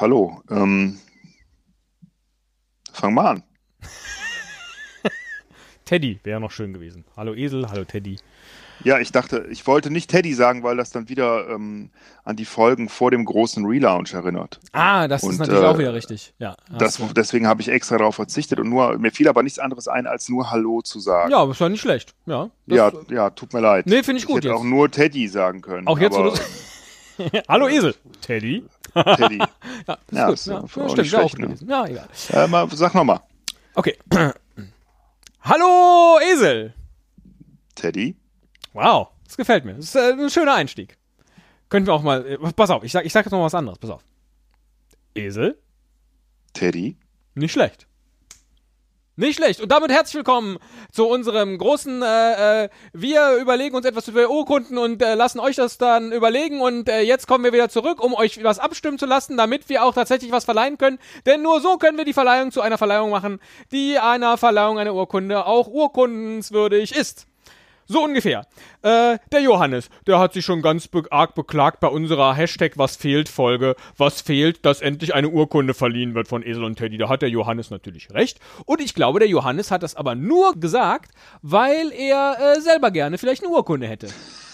Hallo. 0.00 0.40
Ähm, 0.50 0.98
fang 2.92 3.12
mal 3.14 3.26
an. 3.26 3.42
Teddy 5.84 6.20
wäre 6.24 6.40
noch 6.40 6.50
schön 6.52 6.72
gewesen. 6.72 7.04
Hallo 7.16 7.34
Esel, 7.34 7.68
hallo 7.70 7.84
Teddy. 7.84 8.18
Ja, 8.82 8.98
ich 8.98 9.12
dachte, 9.12 9.46
ich 9.50 9.66
wollte 9.66 9.90
nicht 9.90 10.08
Teddy 10.10 10.32
sagen, 10.32 10.62
weil 10.62 10.78
das 10.78 10.90
dann 10.90 11.10
wieder 11.10 11.50
ähm, 11.50 11.90
an 12.24 12.36
die 12.36 12.46
Folgen 12.46 12.88
vor 12.88 13.10
dem 13.10 13.26
großen 13.26 13.66
Relaunch 13.66 14.14
erinnert. 14.14 14.58
Ah, 14.72 15.06
das 15.06 15.22
Und, 15.22 15.32
ist 15.32 15.38
natürlich 15.38 15.60
äh, 15.62 15.66
auch 15.66 15.76
wieder 15.78 15.92
richtig. 15.92 16.32
Ja, 16.38 16.56
Das, 16.78 16.98
deswegen 17.14 17.46
habe 17.46 17.60
ich 17.60 17.68
extra 17.68 17.98
darauf 17.98 18.14
verzichtet 18.14 18.58
und 18.58 18.70
nur, 18.70 18.96
mir 18.96 19.10
fiel 19.10 19.28
aber 19.28 19.42
nichts 19.42 19.58
anderes 19.58 19.86
ein, 19.86 20.06
als 20.06 20.30
nur 20.30 20.50
Hallo 20.50 20.80
zu 20.80 20.98
sagen. 20.98 21.30
ja, 21.30 21.44
das 21.44 21.60
war 21.60 21.68
nicht 21.68 21.82
schlecht. 21.82 22.14
Ja, 22.24 22.48
das, 22.66 22.76
ja, 22.78 22.92
ja, 23.10 23.28
tut 23.30 23.52
mir 23.52 23.60
leid. 23.60 23.84
Nee, 23.86 24.02
finde 24.02 24.20
ich 24.20 24.24
gut 24.26 24.36
Ich 24.36 24.44
hätte 24.44 24.48
jetzt. 24.48 24.60
auch 24.60 24.64
nur 24.64 24.90
Teddy 24.90 25.28
sagen 25.28 25.60
können. 25.60 25.86
Auch 25.86 25.98
jetzt, 25.98 26.14
wo 26.16 26.20
aber, 26.20 26.30
du- 26.30 26.40
hallo 27.48 27.68
Esel. 27.68 27.94
Teddy. 28.20 28.64
Teddy. 29.16 29.38
Ja, 29.86 29.98
Ja, 30.10 30.26
gut. 30.26 30.34
ist 30.34 30.46
Ja, 30.46 30.66
stimmt, 30.68 30.76
wäre 30.76 30.86
auch 30.86 31.04
schlecht, 31.04 31.38
ne? 31.38 31.46
gewesen. 31.46 31.68
Ja, 31.68 31.86
egal. 31.86 32.08
Äh, 32.30 32.46
mal, 32.48 32.68
sag 32.70 32.94
nochmal. 32.94 33.20
Okay. 33.74 33.96
hallo 35.42 36.18
Esel. 36.32 36.74
Teddy. 37.74 38.16
Wow, 38.72 39.08
das 39.24 39.36
gefällt 39.36 39.64
mir. 39.64 39.74
Das 39.74 39.86
ist 39.86 39.94
äh, 39.94 40.12
ein 40.12 40.30
schöner 40.30 40.54
Einstieg. 40.54 40.96
Könnten 41.68 41.86
wir 41.88 41.94
auch 41.94 42.02
mal. 42.02 42.26
Äh, 42.26 42.38
pass 42.52 42.70
auf, 42.70 42.82
ich 42.84 42.92
sag, 42.92 43.04
ich 43.06 43.12
sag 43.12 43.24
jetzt 43.24 43.32
noch 43.32 43.42
was 43.42 43.54
anderes. 43.54 43.78
Pass 43.78 43.90
auf. 43.90 44.04
Esel? 45.14 45.58
Teddy. 46.52 46.96
Nicht 47.34 47.52
schlecht. 47.52 47.86
Nicht 49.20 49.36
schlecht. 49.36 49.60
Und 49.60 49.70
damit 49.70 49.90
herzlich 49.90 50.14
willkommen 50.14 50.56
zu 50.90 51.06
unserem 51.06 51.58
großen, 51.58 52.00
äh, 52.00 52.64
äh, 52.64 52.68
wir 52.94 53.36
überlegen 53.36 53.76
uns 53.76 53.84
etwas 53.84 54.08
über 54.08 54.30
Urkunden 54.30 54.78
und 54.78 55.02
äh, 55.02 55.14
lassen 55.14 55.40
euch 55.40 55.56
das 55.56 55.76
dann 55.76 56.10
überlegen. 56.10 56.62
Und 56.62 56.88
äh, 56.88 57.02
jetzt 57.02 57.28
kommen 57.28 57.44
wir 57.44 57.52
wieder 57.52 57.68
zurück, 57.68 58.02
um 58.02 58.14
euch 58.14 58.42
was 58.42 58.58
abstimmen 58.58 58.98
zu 58.98 59.04
lassen, 59.04 59.36
damit 59.36 59.68
wir 59.68 59.84
auch 59.84 59.92
tatsächlich 59.92 60.32
was 60.32 60.46
verleihen 60.46 60.78
können. 60.78 60.98
Denn 61.26 61.42
nur 61.42 61.60
so 61.60 61.76
können 61.76 61.98
wir 61.98 62.06
die 62.06 62.14
Verleihung 62.14 62.50
zu 62.50 62.62
einer 62.62 62.78
Verleihung 62.78 63.10
machen, 63.10 63.40
die 63.72 63.98
einer 63.98 64.38
Verleihung 64.38 64.78
einer 64.78 64.94
Urkunde 64.94 65.44
auch 65.44 65.68
urkundenswürdig 65.68 66.96
ist. 66.96 67.26
So 67.90 68.04
ungefähr. 68.04 68.46
Äh, 68.82 69.18
der 69.32 69.40
Johannes, 69.40 69.90
der 70.06 70.20
hat 70.20 70.32
sich 70.32 70.44
schon 70.44 70.62
ganz 70.62 70.86
be 70.86 71.02
arg 71.10 71.34
beklagt 71.34 71.80
bei 71.80 71.88
unserer 71.88 72.36
Hashtag 72.36 72.74
Was 72.76 72.94
fehlt 72.94 73.28
Folge. 73.28 73.74
Was 73.96 74.20
fehlt, 74.20 74.64
dass 74.64 74.80
endlich 74.80 75.12
eine 75.12 75.28
Urkunde 75.28 75.74
verliehen 75.74 76.14
wird 76.14 76.28
von 76.28 76.46
Esel 76.46 76.62
und 76.62 76.76
Teddy. 76.76 76.98
Da 76.98 77.08
hat 77.08 77.22
der 77.22 77.30
Johannes 77.30 77.70
natürlich 77.70 78.12
recht. 78.12 78.38
Und 78.64 78.80
ich 78.80 78.94
glaube, 78.94 79.18
der 79.18 79.26
Johannes 79.26 79.72
hat 79.72 79.82
das 79.82 79.96
aber 79.96 80.14
nur 80.14 80.54
gesagt, 80.54 81.10
weil 81.42 81.90
er 81.90 82.36
äh, 82.38 82.60
selber 82.60 82.92
gerne 82.92 83.18
vielleicht 83.18 83.42
eine 83.42 83.52
Urkunde 83.52 83.88
hätte. 83.88 84.06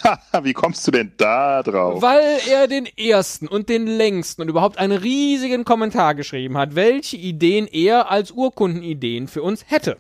Haha, 0.03 0.43
Wie 0.43 0.55
kommst 0.55 0.87
du 0.87 0.91
denn 0.91 1.13
da 1.19 1.63
drauf? 1.63 2.01
Weil 2.01 2.39
er 2.49 2.69
den 2.69 2.87
ersten 2.87 3.49
und 3.49 3.69
den 3.69 3.87
längsten 3.87 4.41
und 4.41 4.49
überhaupt 4.49 4.79
einen 4.79 4.97
riesigen 4.97 5.67
Kommentar 5.67 6.15
geschrieben 6.15 6.57
hat, 6.57 6.75
welche 6.75 7.19
Ideen 7.19 7.67
er 7.67 8.11
als 8.11 8.31
Urkundenideen 8.31 9.29
für 9.29 9.43
uns 9.43 9.67
hätte. 9.69 9.99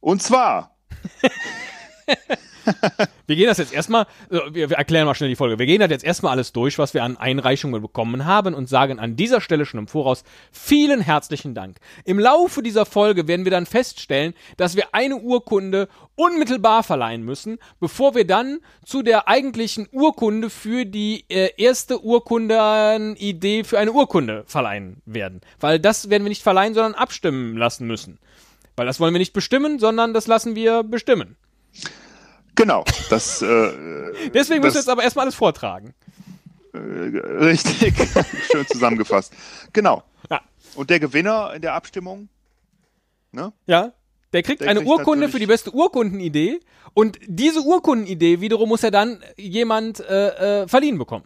Und 0.00 0.22
zwar, 0.22 0.77
Wir 3.26 3.36
gehen 3.36 3.46
das 3.46 3.58
jetzt 3.58 3.72
erstmal, 3.72 4.06
wir, 4.30 4.70
wir 4.70 4.76
erklären 4.76 5.06
mal 5.06 5.14
schnell 5.14 5.28
die 5.28 5.36
Folge. 5.36 5.58
Wir 5.58 5.66
gehen 5.66 5.80
das 5.80 5.90
jetzt 5.90 6.04
erstmal 6.04 6.32
alles 6.32 6.52
durch, 6.52 6.78
was 6.78 6.94
wir 6.94 7.04
an 7.04 7.16
Einreichungen 7.16 7.82
bekommen 7.82 8.24
haben 8.24 8.54
und 8.54 8.68
sagen 8.68 8.98
an 8.98 9.16
dieser 9.16 9.40
Stelle 9.40 9.66
schon 9.66 9.80
im 9.80 9.88
Voraus 9.88 10.24
vielen 10.50 11.00
herzlichen 11.00 11.54
Dank. 11.54 11.78
Im 12.04 12.18
Laufe 12.18 12.62
dieser 12.62 12.86
Folge 12.86 13.28
werden 13.28 13.44
wir 13.44 13.50
dann 13.50 13.66
feststellen, 13.66 14.34
dass 14.56 14.76
wir 14.76 14.94
eine 14.94 15.16
Urkunde 15.16 15.88
unmittelbar 16.14 16.82
verleihen 16.82 17.22
müssen, 17.22 17.58
bevor 17.80 18.14
wir 18.14 18.26
dann 18.26 18.58
zu 18.84 19.02
der 19.02 19.28
eigentlichen 19.28 19.88
Urkunde 19.92 20.50
für 20.50 20.84
die 20.84 21.24
äh, 21.28 21.50
erste 21.56 22.02
Urkundenidee 22.02 23.64
für 23.64 23.78
eine 23.78 23.92
Urkunde 23.92 24.44
verleihen 24.46 25.02
werden. 25.04 25.40
Weil 25.60 25.78
das 25.78 26.10
werden 26.10 26.24
wir 26.24 26.30
nicht 26.30 26.42
verleihen, 26.42 26.74
sondern 26.74 26.94
abstimmen 26.94 27.56
lassen 27.56 27.86
müssen. 27.86 28.18
Weil 28.78 28.86
das 28.86 29.00
wollen 29.00 29.12
wir 29.12 29.18
nicht 29.18 29.32
bestimmen, 29.32 29.78
sondern 29.78 30.14
das 30.14 30.26
lassen 30.28 30.54
wir 30.54 30.82
bestimmen. 30.84 31.36
genau, 32.54 32.84
das, 33.10 33.42
äh, 33.42 33.46
Deswegen 33.46 34.32
Das- 34.32 34.48
müssen 34.50 34.60
wir 34.60 34.70
jetzt 34.80 34.88
aber 34.88 35.02
erstmal 35.02 35.24
alles 35.24 35.34
vortragen. 35.34 35.94
äh, 36.72 36.78
richtig, 36.78 37.94
schön 38.52 38.66
zusammengefasst. 38.68 39.32
Genau. 39.72 40.02
Ja. 40.30 40.40
Und 40.76 40.90
der 40.90 41.00
Gewinner 41.00 41.52
in 41.54 41.62
der 41.62 41.74
Abstimmung, 41.74 42.28
ne? 43.32 43.52
Ja. 43.66 43.92
Der 44.32 44.42
kriegt 44.42 44.60
Der 44.60 44.68
eine 44.68 44.80
kriegt 44.80 44.90
Urkunde 44.90 45.28
für 45.30 45.38
die 45.38 45.46
beste 45.46 45.72
Urkundenidee 45.74 46.60
und 46.92 47.18
diese 47.26 47.62
Urkundenidee 47.62 48.40
wiederum 48.42 48.68
muss 48.68 48.82
ja 48.82 48.90
dann 48.90 49.24
jemand 49.38 50.00
äh, 50.00 50.62
äh, 50.64 50.68
verliehen 50.68 50.98
bekommen. 50.98 51.24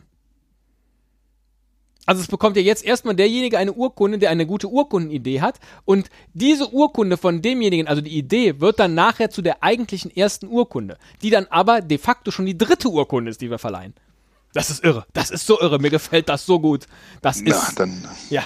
Also 2.05 2.21
es 2.21 2.27
bekommt 2.27 2.57
ja 2.57 2.63
jetzt 2.63 2.85
erstmal 2.85 3.15
derjenige 3.15 3.59
eine 3.59 3.73
Urkunde, 3.73 4.19
der 4.19 4.31
eine 4.31 4.45
gute 4.45 4.69
Urkundenidee 4.69 5.41
hat 5.41 5.61
und 5.85 6.11
diese 6.35 6.73
Urkunde 6.73 7.17
von 7.17 7.43
demjenigen, 7.43 7.87
also 7.87 8.03
die 8.03 8.17
Idee, 8.19 8.61
wird 8.61 8.81
dann 8.81 8.95
nachher 8.95 9.31
zu 9.31 9.41
der 9.41 9.63
eigentlichen 9.63 10.15
ersten 10.15 10.49
Urkunde, 10.49 10.99
die 11.23 11.31
dann 11.31 11.47
aber 11.47 11.81
de 11.81 11.99
facto 11.99 12.33
schon 12.33 12.47
die 12.47 12.59
dritte 12.59 12.89
Urkunde 12.89 13.31
ist, 13.31 13.41
die 13.41 13.51
wir 13.51 13.59
verleihen. 13.59 13.95
Das 14.53 14.69
ist 14.69 14.85
irre. 14.85 15.07
Das 15.13 15.31
ist 15.31 15.47
so 15.47 15.61
irre. 15.61 15.79
Mir 15.79 15.91
gefällt 15.91 16.29
das 16.29 16.45
so 16.45 16.61
gut. 16.61 16.87
Das 17.23 17.41
Na, 17.41 17.57
ist 17.57 17.79
dann 17.79 18.07
ja. 18.29 18.43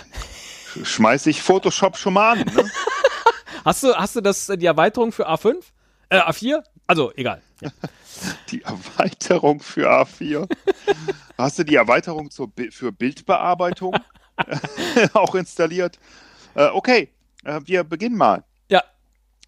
schmeiß 0.82 1.26
ich 1.26 1.42
Photoshop 1.42 1.96
schon 1.96 2.12
mal 2.12 2.32
an. 2.32 2.38
Ne? 2.54 2.70
Hast 3.64 3.82
du 3.82 3.92
hast 3.92 4.14
du 4.14 4.20
das 4.20 4.48
äh, 4.48 4.56
die 4.56 4.66
Erweiterung 4.66 5.10
für 5.10 5.28
A5? 5.28 5.56
Äh, 6.08 6.20
A4? 6.20 6.62
Also 6.86 7.12
egal. 7.16 7.42
Ja. 7.60 7.70
Die 8.50 8.62
Erweiterung 8.62 9.60
für 9.60 9.90
A4. 9.90 10.48
Hast 11.36 11.58
du 11.58 11.64
die 11.64 11.74
Erweiterung 11.74 12.30
zur, 12.30 12.50
für 12.70 12.90
Bildbearbeitung 12.92 13.94
auch 15.12 15.34
installiert? 15.34 15.98
Äh, 16.54 16.68
okay, 16.68 17.10
äh, 17.44 17.60
wir 17.64 17.84
beginnen 17.84 18.16
mal. 18.16 18.42
Ja, 18.70 18.82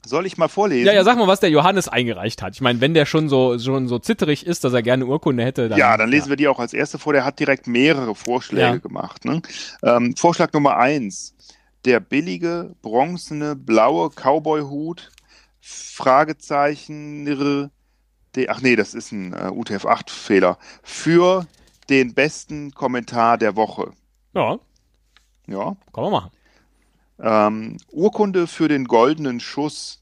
Soll 0.04 0.26
ich 0.26 0.36
mal 0.36 0.48
vorlesen? 0.48 0.86
Ja, 0.86 0.92
ja, 0.92 1.02
sag 1.04 1.16
mal, 1.16 1.26
was 1.26 1.40
der 1.40 1.48
Johannes 1.50 1.88
eingereicht 1.88 2.42
hat. 2.42 2.54
Ich 2.54 2.60
meine, 2.60 2.80
wenn 2.82 2.92
der 2.92 3.06
schon 3.06 3.28
so, 3.30 3.58
schon 3.58 3.88
so 3.88 3.98
zitterig 3.98 4.46
ist, 4.46 4.64
dass 4.64 4.72
er 4.74 4.82
gerne 4.82 5.06
Urkunde 5.06 5.44
hätte, 5.44 5.68
dann. 5.70 5.78
Ja, 5.78 5.96
dann 5.96 6.10
lesen 6.10 6.28
wir 6.28 6.36
die 6.36 6.48
auch 6.48 6.58
als 6.58 6.74
erste 6.74 6.98
vor. 6.98 7.14
Der 7.14 7.24
hat 7.24 7.38
direkt 7.40 7.66
mehrere 7.66 8.14
Vorschläge 8.14 8.60
Ja. 8.62 8.76
gemacht. 8.76 9.24
Ne? 9.24 9.40
Ähm, 9.82 10.14
Vorschlag 10.16 10.52
Nummer 10.52 10.76
eins. 10.76 11.34
Der 11.86 12.00
billige, 12.00 12.74
bronzene, 12.82 13.56
blaue 13.56 14.10
Cowboy-Hut, 14.10 15.10
Fragezeichen, 15.60 17.22
ach 18.48 18.60
nee, 18.60 18.76
das 18.76 18.94
ist 18.94 19.12
ein 19.12 19.32
äh, 19.32 19.50
UTF-8-Fehler, 19.50 20.58
für 20.82 21.46
den 21.90 22.14
besten 22.14 22.72
Kommentar 22.72 23.38
der 23.38 23.56
Woche. 23.56 23.90
Ja, 24.34 24.58
Ja. 25.46 25.76
kann 25.92 26.04
man 26.04 26.12
machen. 26.12 26.30
Ähm, 27.20 27.76
Urkunde 27.90 28.46
für 28.46 28.68
den 28.68 28.84
goldenen 28.84 29.40
Schuss, 29.40 30.00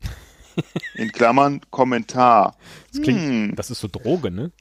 in 0.95 1.13
Klammern 1.13 1.61
Kommentar. 1.71 2.57
Das 2.93 3.01
klingt, 3.03 3.21
Hm. 3.23 3.57
das 3.57 3.71
ist 3.71 3.81
so 3.81 3.89
Droge, 3.89 4.31
ne? 4.31 4.53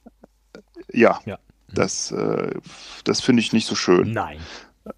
Ja, 0.92 1.20
Ja. 1.26 1.38
das, 1.72 2.12
äh, 2.12 2.54
das 3.04 3.20
finde 3.20 3.40
ich 3.40 3.52
nicht 3.52 3.66
so 3.66 3.74
schön. 3.74 4.12
Nein. 4.12 4.38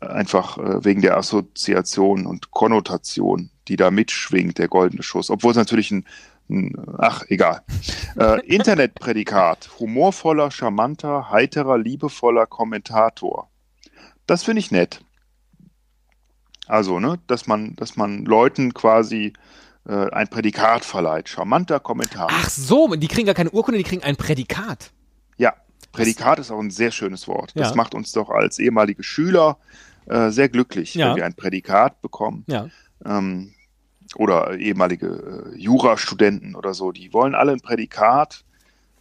Einfach 0.00 0.58
äh, 0.58 0.84
wegen 0.84 1.00
der 1.00 1.16
Assoziation 1.16 2.26
und 2.26 2.50
Konnotation, 2.50 3.50
die 3.68 3.76
da 3.76 3.90
mitschwingt, 3.90 4.58
der 4.58 4.68
goldene 4.68 5.02
Schuss. 5.02 5.30
Obwohl 5.30 5.52
es 5.52 5.56
natürlich 5.56 5.90
ein 5.90 6.04
ach, 6.98 7.24
egal. 7.28 7.62
Äh, 8.18 8.40
Internetprädikat. 8.46 9.70
Humorvoller, 9.78 10.50
charmanter, 10.50 11.30
heiterer, 11.30 11.78
liebevoller 11.78 12.46
Kommentator. 12.46 13.50
Das 14.26 14.42
finde 14.44 14.60
ich 14.60 14.70
nett. 14.70 15.00
Also, 16.66 17.00
ne, 17.00 17.18
dass 17.26 17.46
man, 17.46 17.74
dass 17.76 17.96
man 17.96 18.24
Leuten 18.24 18.74
quasi 18.74 19.32
äh, 19.86 20.10
ein 20.10 20.28
Prädikat 20.28 20.84
verleiht. 20.84 21.28
Charmanter 21.28 21.80
Kommentar. 21.80 22.28
Ach 22.30 22.50
so, 22.50 22.94
die 22.94 23.08
kriegen 23.08 23.26
gar 23.26 23.34
keine 23.34 23.50
Urkunde, 23.50 23.78
die 23.78 23.84
kriegen 23.84 24.02
ein 24.02 24.16
Prädikat. 24.16 24.90
Ja, 25.38 25.54
Prädikat 25.92 26.38
ist 26.38 26.50
auch 26.50 26.60
ein 26.60 26.70
sehr 26.70 26.90
schönes 26.90 27.26
Wort. 27.26 27.52
Das 27.54 27.70
Ja. 27.70 27.74
macht 27.76 27.94
uns 27.94 28.12
doch 28.12 28.28
als 28.30 28.58
ehemalige 28.58 29.02
Schüler 29.02 29.58
äh, 30.06 30.30
sehr 30.30 30.48
glücklich, 30.48 30.94
Ja. 30.94 31.10
wenn 31.10 31.16
wir 31.16 31.24
ein 31.26 31.34
Prädikat 31.34 32.00
bekommen. 32.02 32.44
Ja. 32.48 32.68
Ähm, 33.04 33.54
oder 34.16 34.56
ehemalige 34.56 35.52
äh, 35.54 35.58
Jurastudenten 35.58 36.54
oder 36.54 36.74
so, 36.74 36.92
die 36.92 37.12
wollen 37.12 37.34
alle 37.34 37.52
ein 37.52 37.60
Prädikat 37.60 38.44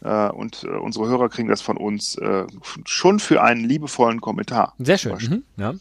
äh, 0.01 0.29
und 0.29 0.63
äh, 0.63 0.67
unsere 0.67 1.07
Hörer 1.07 1.29
kriegen 1.29 1.49
das 1.49 1.61
von 1.61 1.77
uns 1.77 2.15
äh, 2.15 2.45
schon 2.85 3.19
für 3.19 3.41
einen 3.41 3.63
liebevollen 3.63 4.21
Kommentar. 4.21 4.73
Sehr 4.79 4.97
schön. 4.97 5.17
Mhm. 5.17 5.43
Ja. 5.57 5.73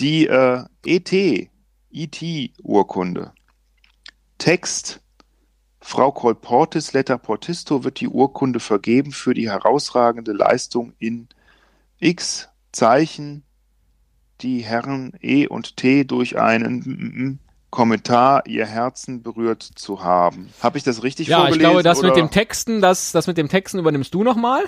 Die 0.00 0.26
äh, 0.26 0.64
ET, 0.84 1.48
ET-Urkunde. 1.92 3.32
Text. 4.38 5.00
Frau 5.80 6.12
Kolportis 6.12 6.94
Letter 6.94 7.18
Portisto 7.18 7.84
wird 7.84 8.00
die 8.00 8.08
Urkunde 8.08 8.58
vergeben 8.58 9.12
für 9.12 9.34
die 9.34 9.50
herausragende 9.50 10.32
Leistung 10.32 10.94
in 10.98 11.28
X 11.98 12.48
Zeichen, 12.72 13.44
die 14.40 14.60
Herren 14.60 15.12
E 15.20 15.46
und 15.46 15.76
T 15.76 16.04
durch 16.04 16.38
einen 16.38 17.38
Kommentar 17.74 18.46
ihr 18.46 18.66
Herzen 18.66 19.22
berührt 19.24 19.62
zu 19.62 20.04
haben. 20.04 20.48
Habe 20.62 20.78
ich 20.78 20.84
das 20.84 21.02
richtig 21.02 21.26
Ja, 21.26 21.38
ich 21.38 21.40
vorgelesen? 21.46 21.60
glaube, 21.70 21.82
das 21.82 21.98
oder? 21.98 22.08
mit 22.08 22.16
dem 22.16 22.30
Texten, 22.30 22.80
das, 22.80 23.10
das 23.10 23.26
mit 23.26 23.36
dem 23.36 23.48
Texten 23.48 23.80
übernimmst 23.80 24.14
du 24.14 24.22
nochmal. 24.22 24.62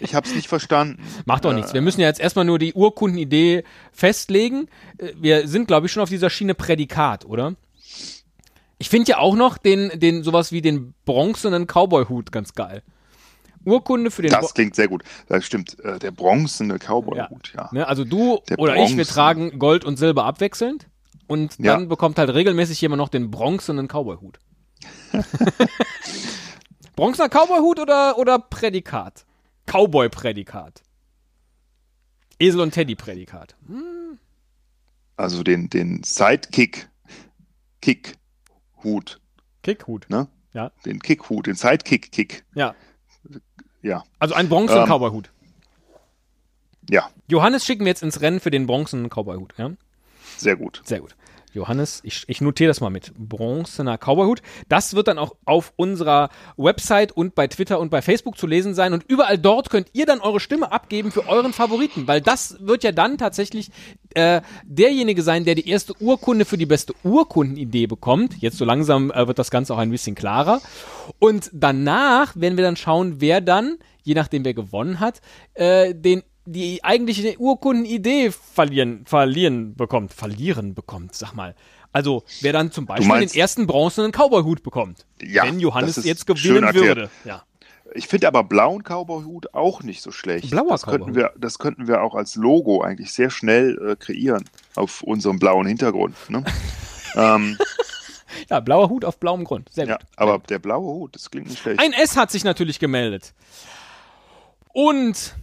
Ich 0.00 0.14
habe 0.16 0.26
es 0.26 0.34
nicht 0.34 0.48
verstanden. 0.48 1.00
Macht 1.24 1.44
doch 1.44 1.52
Äh, 1.52 1.54
nichts. 1.54 1.72
Wir 1.72 1.82
müssen 1.82 2.00
ja 2.00 2.08
jetzt 2.08 2.18
erstmal 2.18 2.44
nur 2.44 2.58
die 2.58 2.72
Urkundenidee 2.74 3.62
festlegen. 3.92 4.68
Äh, 4.98 5.12
Wir 5.20 5.46
sind, 5.46 5.68
glaube 5.68 5.86
ich, 5.86 5.92
schon 5.92 6.02
auf 6.02 6.08
dieser 6.08 6.30
Schiene 6.30 6.54
Prädikat, 6.54 7.24
oder? 7.26 7.54
Ich 8.78 8.90
finde 8.90 9.12
ja 9.12 9.18
auch 9.18 9.36
noch 9.36 9.56
den, 9.56 9.92
den, 10.00 10.24
sowas 10.24 10.50
wie 10.50 10.60
den 10.62 10.94
bronzenen 11.04 11.66
Cowboy-Hut 11.68 12.32
ganz 12.32 12.54
geil. 12.54 12.82
Urkunde 13.64 14.10
für 14.10 14.22
den 14.22 14.32
Das 14.32 14.52
klingt 14.52 14.74
sehr 14.74 14.88
gut. 14.88 15.04
Das 15.28 15.44
stimmt. 15.44 15.78
Äh, 15.84 15.98
der 16.00 16.10
bronzene 16.10 16.74
Ja. 16.74 16.78
Cowboy-Hut, 16.80 17.52
ja. 17.56 17.68
Ne, 17.72 17.86
also 17.86 18.04
du 18.04 18.40
Der 18.48 18.58
oder 18.58 18.74
ich, 18.74 18.90
wir 18.90 18.96
Bronzen. 18.96 19.14
tragen 19.14 19.58
Gold 19.60 19.84
und 19.84 19.96
Silber 19.96 20.24
abwechselnd. 20.24 20.86
Und 21.26 21.56
Ja. 21.58 21.74
dann 21.74 21.88
bekommt 21.88 22.18
halt 22.18 22.30
regelmäßig 22.30 22.80
jemand 22.80 22.98
noch 22.98 23.08
den 23.08 23.30
bronzenen 23.30 23.88
Cowboy-Hut. 23.88 24.38
Bronzener 26.96 27.28
Cowboy-Hut 27.28 27.80
oder, 27.80 28.18
oder 28.18 28.38
Prädikat? 28.38 29.24
Cowboy-Prädikat. 29.66 30.82
Esel 32.38 32.60
und 32.60 32.72
Teddy-Prädikat. 32.72 33.56
Also 35.16 35.42
den, 35.42 35.70
den 35.70 36.02
Sidekick, 36.04 36.88
Kick-Hut, 37.80 39.20
Kickhut. 39.62 40.06
ne? 40.10 40.28
Ja. 40.52 40.70
Den 40.84 41.00
Kick-Hut, 41.00 41.46
den 41.46 41.54
Sidekick-Kick. 41.54 42.44
Ja. 42.54 42.74
Ja, 43.82 44.02
Also 44.18 44.34
ein 44.34 44.48
bronzenen 44.48 44.82
Ähm. 44.82 44.88
Cowboy-Hut. 44.88 45.30
ja, 46.90 47.08
Johannes 47.28 47.64
schicken 47.64 47.84
wir 47.84 47.90
jetzt 47.90 48.02
ins 48.02 48.20
Rennen 48.20 48.40
für 48.40 48.50
den 48.50 48.66
bronzenen 48.66 49.08
Cowboy-Hut. 49.10 49.54
Ja? 49.56 49.70
Sehr 50.36 50.56
gut. 50.56 50.82
Sehr 50.84 51.00
gut. 51.00 51.14
Johannes, 51.54 52.00
ich, 52.02 52.24
ich 52.26 52.40
notiere 52.40 52.68
das 52.68 52.80
mal 52.80 52.90
mit. 52.90 53.12
Bronzener 53.16 53.96
Cowboyhut. 53.96 54.42
Das 54.68 54.94
wird 54.94 55.08
dann 55.08 55.18
auch 55.18 55.36
auf 55.44 55.72
unserer 55.76 56.30
Website 56.56 57.12
und 57.12 57.34
bei 57.34 57.46
Twitter 57.46 57.78
und 57.78 57.90
bei 57.90 58.02
Facebook 58.02 58.36
zu 58.36 58.46
lesen 58.46 58.74
sein. 58.74 58.92
Und 58.92 59.04
überall 59.06 59.38
dort 59.38 59.70
könnt 59.70 59.88
ihr 59.92 60.04
dann 60.04 60.20
eure 60.20 60.40
Stimme 60.40 60.72
abgeben 60.72 61.12
für 61.12 61.28
euren 61.28 61.52
Favoriten. 61.52 62.06
Weil 62.08 62.20
das 62.20 62.56
wird 62.60 62.82
ja 62.82 62.92
dann 62.92 63.18
tatsächlich 63.18 63.70
äh, 64.14 64.42
derjenige 64.64 65.22
sein, 65.22 65.44
der 65.44 65.54
die 65.54 65.68
erste 65.68 65.94
Urkunde 66.00 66.44
für 66.44 66.58
die 66.58 66.66
beste 66.66 66.92
Urkundenidee 67.04 67.86
bekommt. 67.86 68.34
Jetzt 68.40 68.58
so 68.58 68.64
langsam 68.64 69.10
äh, 69.12 69.26
wird 69.26 69.38
das 69.38 69.50
Ganze 69.50 69.74
auch 69.74 69.78
ein 69.78 69.90
bisschen 69.90 70.16
klarer. 70.16 70.60
Und 71.20 71.50
danach 71.52 72.34
werden 72.34 72.56
wir 72.56 72.64
dann 72.64 72.76
schauen, 72.76 73.20
wer 73.20 73.40
dann, 73.40 73.78
je 74.02 74.14
nachdem 74.14 74.44
wer 74.44 74.54
gewonnen 74.54 74.98
hat, 74.98 75.20
äh, 75.54 75.94
den 75.94 76.24
die 76.46 76.82
eigentliche 76.84 77.38
Urkundenidee 77.38 78.30
verlieren, 78.30 79.04
verlieren 79.06 79.74
bekommt. 79.76 80.12
Verlieren 80.12 80.74
bekommt, 80.74 81.14
sag 81.14 81.34
mal. 81.34 81.54
Also, 81.92 82.24
wer 82.40 82.52
dann 82.52 82.72
zum 82.72 82.86
Beispiel 82.86 83.06
meinst- 83.08 83.34
den 83.34 83.40
ersten 83.40 83.66
bronzenen 83.66 84.10
Cowboy-Hut 84.12 84.62
bekommt. 84.62 85.06
Ja, 85.22 85.44
wenn 85.44 85.60
Johannes 85.60 86.04
jetzt 86.04 86.26
gewinnen 86.26 86.74
würde. 86.74 87.08
Ja. 87.24 87.44
Ich 87.94 88.08
finde 88.08 88.26
aber 88.26 88.42
blauen 88.42 88.82
Cowboy-Hut 88.82 89.54
auch 89.54 89.82
nicht 89.84 90.02
so 90.02 90.10
schlecht. 90.10 90.50
Blauer 90.50 90.70
das 90.70 90.82
könnten 90.82 91.12
Cowboy-Hut. 91.12 91.16
wir, 91.16 91.32
Das 91.38 91.58
könnten 91.58 91.86
wir 91.86 92.02
auch 92.02 92.14
als 92.16 92.34
Logo 92.34 92.82
eigentlich 92.82 93.12
sehr 93.12 93.30
schnell 93.30 93.78
äh, 93.92 93.96
kreieren 93.96 94.44
auf 94.74 95.02
unserem 95.02 95.38
blauen 95.38 95.66
Hintergrund. 95.66 96.16
Ne? 96.28 96.42
ähm, 97.14 97.56
ja, 98.50 98.58
blauer 98.58 98.88
Hut 98.90 99.04
auf 99.04 99.18
blauem 99.18 99.44
Grund. 99.44 99.68
Sehr 99.72 99.86
ja, 99.86 99.96
gut. 99.96 100.06
aber 100.16 100.38
der 100.40 100.58
blaue 100.58 100.92
Hut, 100.94 101.14
das 101.14 101.30
klingt 101.30 101.48
nicht 101.48 101.60
schlecht. 101.62 101.78
Ein 101.80 101.92
S 101.92 102.16
hat 102.16 102.32
sich 102.32 102.42
natürlich 102.42 102.80
gemeldet. 102.80 103.32
Und 104.72 105.36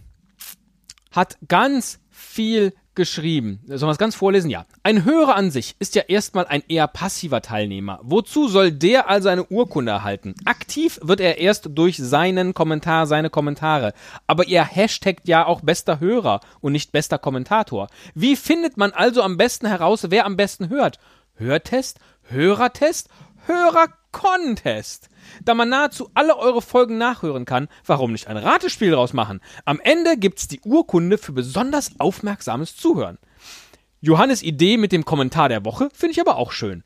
hat 1.12 1.38
ganz 1.48 2.00
viel 2.10 2.72
geschrieben. 2.94 3.60
Sollen 3.66 3.82
wir 3.82 3.90
es 3.90 3.98
ganz 3.98 4.14
vorlesen? 4.14 4.50
Ja. 4.50 4.66
Ein 4.82 5.04
Hörer 5.04 5.34
an 5.34 5.50
sich 5.50 5.76
ist 5.78 5.94
ja 5.94 6.02
erstmal 6.08 6.46
ein 6.46 6.62
eher 6.68 6.86
passiver 6.86 7.40
Teilnehmer. 7.40 8.00
Wozu 8.02 8.48
soll 8.48 8.70
der 8.70 9.08
also 9.08 9.28
eine 9.28 9.44
Urkunde 9.44 9.92
erhalten? 9.92 10.34
Aktiv 10.44 11.00
wird 11.02 11.20
er 11.20 11.38
erst 11.38 11.70
durch 11.72 11.96
seinen 11.96 12.52
Kommentar, 12.54 13.06
seine 13.06 13.30
Kommentare. 13.30 13.94
Aber 14.26 14.46
ihr 14.46 14.64
hashtagt 14.64 15.26
ja 15.26 15.46
auch 15.46 15.62
bester 15.62 16.00
Hörer 16.00 16.40
und 16.60 16.72
nicht 16.72 16.92
bester 16.92 17.18
Kommentator. 17.18 17.88
Wie 18.14 18.36
findet 18.36 18.76
man 18.76 18.92
also 18.92 19.22
am 19.22 19.36
besten 19.36 19.66
heraus, 19.66 20.06
wer 20.10 20.26
am 20.26 20.36
besten 20.36 20.68
hört? 20.68 20.98
Hörtest? 21.34 21.98
Hörertest? 22.24 23.08
Hörer-Contest. 23.46 25.08
Da 25.44 25.54
man 25.54 25.68
nahezu 25.68 26.10
alle 26.14 26.36
eure 26.36 26.62
Folgen 26.62 26.98
nachhören 26.98 27.44
kann, 27.44 27.68
warum 27.86 28.12
nicht 28.12 28.28
ein 28.28 28.36
Ratespiel 28.36 28.90
draus 28.90 29.12
machen? 29.12 29.40
Am 29.64 29.80
Ende 29.80 30.16
gibt's 30.16 30.48
die 30.48 30.60
Urkunde 30.60 31.18
für 31.18 31.32
besonders 31.32 31.98
aufmerksames 31.98 32.76
Zuhören. 32.76 33.18
Johannes 34.00 34.42
Idee 34.42 34.76
mit 34.78 34.92
dem 34.92 35.04
Kommentar 35.04 35.48
der 35.48 35.64
Woche 35.64 35.88
finde 35.94 36.12
ich 36.12 36.20
aber 36.20 36.36
auch 36.36 36.52
schön. 36.52 36.82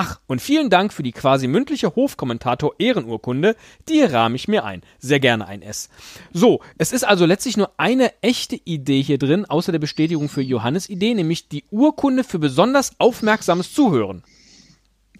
Ach, 0.00 0.20
und 0.28 0.40
vielen 0.40 0.70
Dank 0.70 0.92
für 0.92 1.02
die 1.02 1.10
quasi 1.10 1.48
mündliche 1.48 1.96
Hofkommentator 1.96 2.74
Ehrenurkunde, 2.78 3.56
die 3.88 4.00
rahme 4.02 4.36
ich 4.36 4.46
mir 4.46 4.64
ein. 4.64 4.82
Sehr 5.00 5.18
gerne 5.18 5.48
ein 5.48 5.60
S. 5.60 5.88
So, 6.32 6.60
es 6.78 6.92
ist 6.92 7.02
also 7.02 7.26
letztlich 7.26 7.56
nur 7.56 7.72
eine 7.78 8.12
echte 8.22 8.54
Idee 8.64 9.02
hier 9.02 9.18
drin, 9.18 9.44
außer 9.44 9.72
der 9.72 9.80
Bestätigung 9.80 10.28
für 10.28 10.40
Johannes 10.40 10.88
Idee, 10.88 11.14
nämlich 11.14 11.48
die 11.48 11.64
Urkunde 11.72 12.22
für 12.22 12.38
besonders 12.38 12.92
aufmerksames 12.98 13.74
Zuhören. 13.74 14.22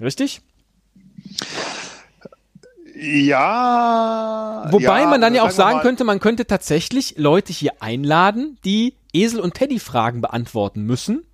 Richtig? 0.01 0.43
Ja. 3.01 4.67
Wobei 4.71 5.07
man 5.07 5.21
dann 5.21 5.35
ja 5.35 5.43
auch 5.43 5.53
sagen 5.53 5.81
könnte, 5.81 6.05
man 6.05 6.19
könnte 6.19 6.47
tatsächlich 6.47 7.17
Leute 7.17 7.53
hier 7.53 7.81
einladen, 7.81 8.59
die 8.65 8.95
Esel- 9.13 9.41
und 9.41 9.55
Teddy-Fragen 9.55 10.21
beantworten 10.21 10.83
müssen. 10.83 11.25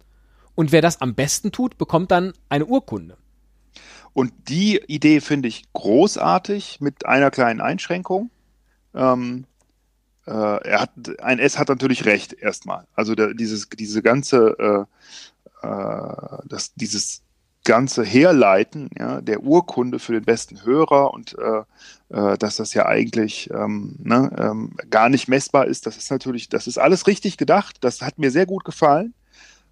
Und 0.54 0.72
wer 0.72 0.82
das 0.82 1.00
am 1.00 1.14
besten 1.14 1.52
tut, 1.52 1.78
bekommt 1.78 2.10
dann 2.10 2.34
eine 2.48 2.66
Urkunde. 2.66 3.16
Und 4.12 4.32
die 4.48 4.80
Idee 4.86 5.20
finde 5.20 5.48
ich 5.48 5.64
großartig 5.72 6.80
mit 6.80 7.06
einer 7.06 7.30
kleinen 7.30 7.60
Einschränkung. 7.60 8.30
Ähm, 8.94 9.46
äh, 10.26 10.30
er 10.30 10.80
hat, 10.80 10.90
ein 11.20 11.38
S 11.38 11.58
hat 11.58 11.68
natürlich 11.68 12.04
recht 12.04 12.32
erstmal. 12.32 12.86
Also 12.94 13.14
der, 13.14 13.34
dieses, 13.34 13.68
diese 13.68 14.02
ganze, 14.02 14.86
äh, 15.62 15.66
äh, 15.66 16.38
das, 16.44 16.74
dieses 16.74 17.22
ganze 17.64 18.04
Herleiten 18.04 18.90
ja, 18.98 19.20
der 19.20 19.42
Urkunde 19.42 19.98
für 19.98 20.12
den 20.12 20.24
besten 20.24 20.64
Hörer 20.64 21.12
und 21.12 21.36
äh, 21.38 21.62
äh, 22.14 22.38
dass 22.38 22.56
das 22.56 22.74
ja 22.74 22.86
eigentlich 22.86 23.50
ähm, 23.50 23.96
ne, 23.98 24.30
ähm, 24.38 24.76
gar 24.90 25.08
nicht 25.08 25.28
messbar 25.28 25.66
ist, 25.66 25.86
das 25.86 25.96
ist 25.96 26.10
natürlich, 26.10 26.48
das 26.48 26.66
ist 26.66 26.78
alles 26.78 27.06
richtig 27.06 27.36
gedacht. 27.36 27.78
Das 27.80 28.02
hat 28.02 28.18
mir 28.18 28.30
sehr 28.30 28.46
gut 28.46 28.64
gefallen. 28.64 29.14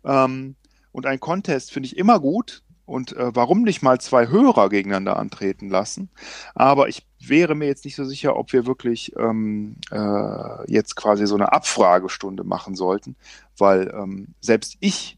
Ähm, 0.04 0.56
und 0.90 1.06
ein 1.06 1.20
Contest 1.20 1.72
finde 1.72 1.86
ich 1.86 1.96
immer 1.96 2.18
gut. 2.18 2.62
Und 2.84 3.16
äh, 3.16 3.34
warum 3.34 3.62
nicht 3.62 3.82
mal 3.82 4.00
zwei 4.00 4.28
Hörer 4.28 4.68
gegeneinander 4.68 5.16
antreten 5.16 5.68
lassen? 5.68 6.10
Aber 6.54 6.88
ich 6.88 7.06
wäre 7.20 7.54
mir 7.54 7.66
jetzt 7.66 7.84
nicht 7.84 7.94
so 7.94 8.04
sicher, 8.04 8.36
ob 8.36 8.52
wir 8.52 8.66
wirklich 8.66 9.14
ähm, 9.16 9.76
äh, 9.90 10.70
jetzt 10.70 10.96
quasi 10.96 11.26
so 11.26 11.36
eine 11.36 11.52
Abfragestunde 11.52 12.42
machen 12.42 12.74
sollten, 12.74 13.14
weil 13.56 13.94
ähm, 13.96 14.34
selbst 14.40 14.76
ich 14.80 15.16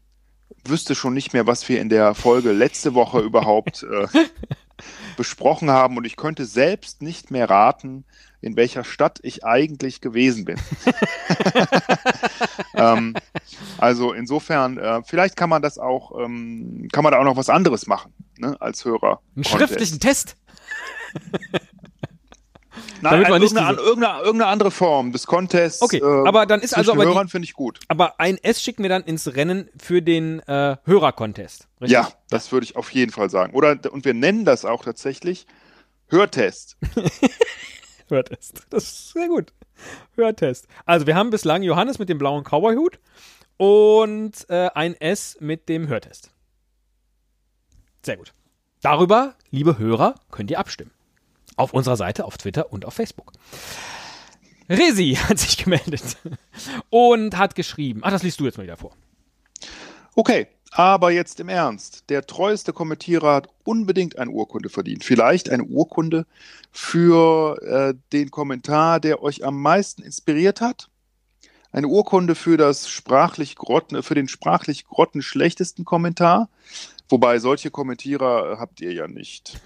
wüsste 0.69 0.95
schon 0.95 1.13
nicht 1.13 1.33
mehr, 1.33 1.47
was 1.47 1.67
wir 1.69 1.81
in 1.81 1.89
der 1.89 2.15
Folge 2.15 2.51
letzte 2.51 2.93
Woche 2.93 3.19
überhaupt 3.19 3.83
äh, 3.83 4.07
besprochen 5.17 5.69
haben 5.69 5.97
und 5.97 6.05
ich 6.05 6.15
könnte 6.15 6.45
selbst 6.45 7.01
nicht 7.01 7.31
mehr 7.31 7.49
raten, 7.49 8.05
in 8.41 8.55
welcher 8.55 8.83
Stadt 8.83 9.19
ich 9.23 9.43
eigentlich 9.43 10.01
gewesen 10.01 10.45
bin. 10.45 10.59
ähm, 12.75 13.15
also 13.77 14.13
insofern, 14.13 14.77
äh, 14.77 15.01
vielleicht 15.03 15.35
kann 15.35 15.49
man 15.49 15.61
das 15.61 15.79
auch, 15.79 16.19
ähm, 16.19 16.87
kann 16.91 17.03
man 17.03 17.11
da 17.11 17.19
auch 17.19 17.23
noch 17.23 17.37
was 17.37 17.49
anderes 17.49 17.87
machen, 17.87 18.13
ne, 18.37 18.55
als 18.59 18.85
Hörer. 18.85 19.21
Einen 19.35 19.45
schriftlichen 19.45 19.99
Test. 19.99 20.35
Nein, 23.01 23.11
damit 23.11 23.29
man 23.29 23.41
nicht 23.41 23.53
irgendeine, 23.53 23.77
irgendeine, 23.81 24.19
irgendeine 24.23 24.51
andere 24.51 24.71
Form 24.71 25.11
des 25.11 25.27
Contests. 25.27 25.81
Okay, 25.81 25.97
äh, 25.97 26.27
aber 26.27 26.45
dann 26.45 26.61
ist 26.61 26.75
also 26.75 26.93
aber 26.93 27.05
Hörern 27.05 27.27
finde 27.27 27.45
ich 27.45 27.53
gut. 27.53 27.79
Aber 27.87 28.19
ein 28.19 28.37
S 28.37 28.61
schicken 28.61 28.83
wir 28.83 28.89
dann 28.89 29.03
ins 29.03 29.35
Rennen 29.35 29.69
für 29.77 30.01
den 30.01 30.39
äh, 30.47 30.77
Hörer-Contest. 30.85 31.67
Ja, 31.81 32.09
das 32.29 32.51
würde 32.51 32.65
ich 32.65 32.75
auf 32.75 32.89
jeden 32.91 33.11
Fall 33.11 33.29
sagen. 33.29 33.53
Oder 33.53 33.77
und 33.91 34.05
wir 34.05 34.13
nennen 34.13 34.45
das 34.45 34.65
auch 34.65 34.83
tatsächlich 34.83 35.45
Hörtest. 36.07 36.77
Hörtest. 38.09 38.63
Das 38.69 38.83
ist 38.83 39.13
sehr 39.13 39.27
gut. 39.27 39.53
Hörtest. 40.15 40.67
Also 40.85 41.07
wir 41.07 41.15
haben 41.15 41.29
bislang 41.29 41.63
Johannes 41.63 41.99
mit 41.99 42.09
dem 42.09 42.17
blauen 42.17 42.43
Cowboy-Hut 42.43 42.99
und 43.57 44.33
äh, 44.49 44.69
ein 44.73 44.95
S 44.99 45.37
mit 45.39 45.69
dem 45.69 45.87
Hörtest. 45.87 46.31
Sehr 48.03 48.17
gut. 48.17 48.33
Darüber, 48.81 49.33
liebe 49.49 49.79
Hörer, 49.79 50.15
könnt 50.29 50.51
ihr 50.51 50.59
abstimmen. 50.59 50.91
Auf 51.55 51.73
unserer 51.73 51.95
Seite, 51.95 52.25
auf 52.25 52.37
Twitter 52.37 52.71
und 52.71 52.85
auf 52.85 52.93
Facebook. 52.93 53.31
Resi 54.69 55.17
hat 55.29 55.39
sich 55.39 55.57
gemeldet 55.57 56.17
und 56.89 57.37
hat 57.37 57.55
geschrieben. 57.55 58.01
Ach, 58.03 58.11
das 58.11 58.23
liest 58.23 58.39
du 58.39 58.45
jetzt 58.45 58.57
mal 58.57 58.63
wieder 58.63 58.77
vor. 58.77 58.93
Okay, 60.15 60.47
aber 60.71 61.11
jetzt 61.11 61.39
im 61.39 61.49
Ernst. 61.49 62.09
Der 62.09 62.25
treueste 62.25 62.73
Kommentierer 62.73 63.35
hat 63.35 63.49
unbedingt 63.63 64.17
eine 64.17 64.31
Urkunde 64.31 64.69
verdient. 64.69 65.03
Vielleicht 65.03 65.49
eine 65.49 65.63
Urkunde 65.63 66.25
für 66.71 67.61
äh, 67.61 67.93
den 68.11 68.31
Kommentar, 68.31 68.99
der 68.99 69.23
euch 69.23 69.45
am 69.45 69.61
meisten 69.61 70.01
inspiriert 70.01 70.61
hat. 70.61 70.89
Eine 71.71 71.87
Urkunde 71.87 72.35
für 72.35 72.57
das 72.57 72.89
sprachlich 72.89 73.55
grotten, 73.55 74.01
für 74.01 74.15
den 74.15 74.27
sprachlich 74.27 74.85
grottenschlechtesten 74.85 75.83
Kommentar. 75.85 76.49
Wobei 77.09 77.39
solche 77.39 77.71
Kommentierer 77.71 78.57
habt 78.59 78.81
ihr 78.81 78.93
ja 78.93 79.07
nicht. 79.07 79.59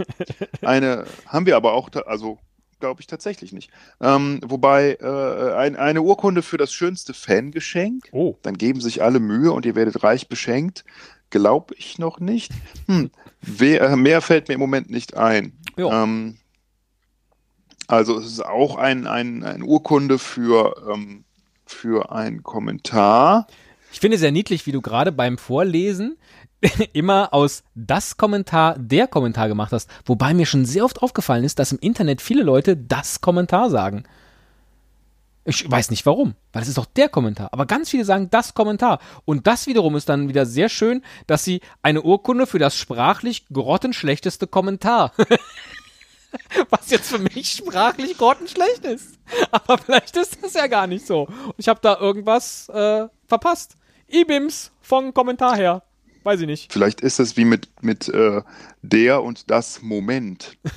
Eine 0.62 1.06
haben 1.26 1.46
wir 1.46 1.56
aber 1.56 1.74
auch, 1.74 1.90
also 2.06 2.38
glaube 2.80 3.02
ich 3.02 3.08
tatsächlich 3.08 3.52
nicht. 3.52 3.70
Ähm, 4.02 4.40
wobei 4.46 4.98
äh, 5.02 5.54
ein, 5.54 5.76
eine 5.76 6.02
Urkunde 6.02 6.42
für 6.42 6.58
das 6.58 6.72
schönste 6.74 7.14
Fangeschenk, 7.14 8.10
Oh. 8.12 8.36
dann 8.42 8.58
geben 8.58 8.82
sich 8.82 9.04
alle 9.04 9.20
Mühe 9.20 9.52
und 9.52 9.66
ihr 9.66 9.76
werdet 9.76 10.04
reich 10.04 10.28
beschenkt. 10.28 10.86
Glaube 11.30 11.76
ich 11.78 12.00
noch 12.00 12.20
nicht. 12.20 12.52
Hm. 12.88 13.12
Wer, 13.42 13.82
äh, 13.82 13.96
mehr 13.96 14.22
fällt 14.22 14.48
mir 14.48 14.56
im 14.56 14.60
Moment 14.60 14.90
nicht 14.90 15.16
ein. 15.16 15.54
Ähm, 15.78 16.38
also 17.88 18.18
es 18.18 18.26
ist 18.26 18.46
auch 18.46 18.76
ein, 18.78 19.08
ein, 19.08 19.44
ein 19.44 19.62
Urkunde 19.64 20.20
für, 20.20 20.76
ähm, 20.92 21.24
für 21.66 22.12
einen 22.12 22.44
Kommentar. 22.44 23.48
Ich 23.92 24.00
finde 24.00 24.18
sehr 24.18 24.32
niedlich, 24.32 24.66
wie 24.66 24.72
du 24.72 24.82
gerade 24.82 25.12
beim 25.12 25.38
Vorlesen 25.38 26.18
immer 26.94 27.34
aus 27.34 27.64
das 27.76 28.18
Kommentar 28.18 28.78
der 28.78 29.08
Kommentar 29.08 29.48
gemacht 29.48 29.72
hast. 29.72 29.90
Wobei 30.06 30.34
mir 30.34 30.46
schon 30.46 30.66
sehr 30.66 30.86
oft 30.86 31.02
aufgefallen 31.02 31.44
ist, 31.44 31.60
dass 31.60 31.72
im 31.72 31.80
Internet 31.80 32.22
viele 32.22 32.44
Leute 32.44 32.76
das 32.76 33.22
Kommentar 33.22 33.70
sagen. 33.70 34.04
Ich 35.46 35.70
weiß 35.70 35.90
nicht 35.90 36.06
warum, 36.06 36.36
weil 36.52 36.62
es 36.62 36.68
ist 36.68 36.78
doch 36.78 36.86
der 36.86 37.10
Kommentar. 37.10 37.50
Aber 37.54 37.66
ganz 37.66 37.90
viele 37.90 38.06
sagen 38.06 38.30
das 38.30 38.54
Kommentar. 38.54 39.00
Und 39.26 39.48
das 39.48 39.68
wiederum 39.68 39.96
ist 39.96 40.10
dann 40.10 40.28
wieder 40.30 40.46
sehr 40.46 40.70
schön, 40.70 41.02
dass 41.28 41.44
sie 41.44 41.62
eine 41.82 42.04
Urkunde 42.04 42.46
für 42.46 42.60
das 42.60 42.76
sprachlich 42.76 43.48
grottenschlechteste 43.52 44.48
Kommentar. 44.48 45.14
Was 46.70 46.92
jetzt 46.92 47.10
für 47.10 47.18
mich 47.18 47.52
sprachlich 47.52 48.18
grottenschlecht 48.18 48.86
ist. 48.86 49.18
Aber 49.52 49.80
vielleicht 49.80 50.16
ist 50.18 50.44
das 50.44 50.54
ja 50.54 50.68
gar 50.68 50.86
nicht 50.86 51.08
so. 51.08 51.28
Ich 51.58 51.68
habe 51.68 51.80
da 51.82 51.98
irgendwas 51.98 52.70
äh, 52.70 53.08
verpasst. 53.26 53.76
IBIMS 54.12 54.72
von 54.82 55.14
Kommentar 55.14 55.56
her. 55.56 55.84
Weiß 56.24 56.42
ich 56.42 56.48
nicht. 56.48 56.72
Vielleicht 56.74 57.02
ist 57.02 57.20
es 57.20 57.38
wie 57.38 57.46
mit, 57.46 57.70
mit 57.82 58.10
äh, 58.10 58.42
der 58.82 59.24
und 59.24 59.50
das 59.50 59.82
Moment. 59.82 60.58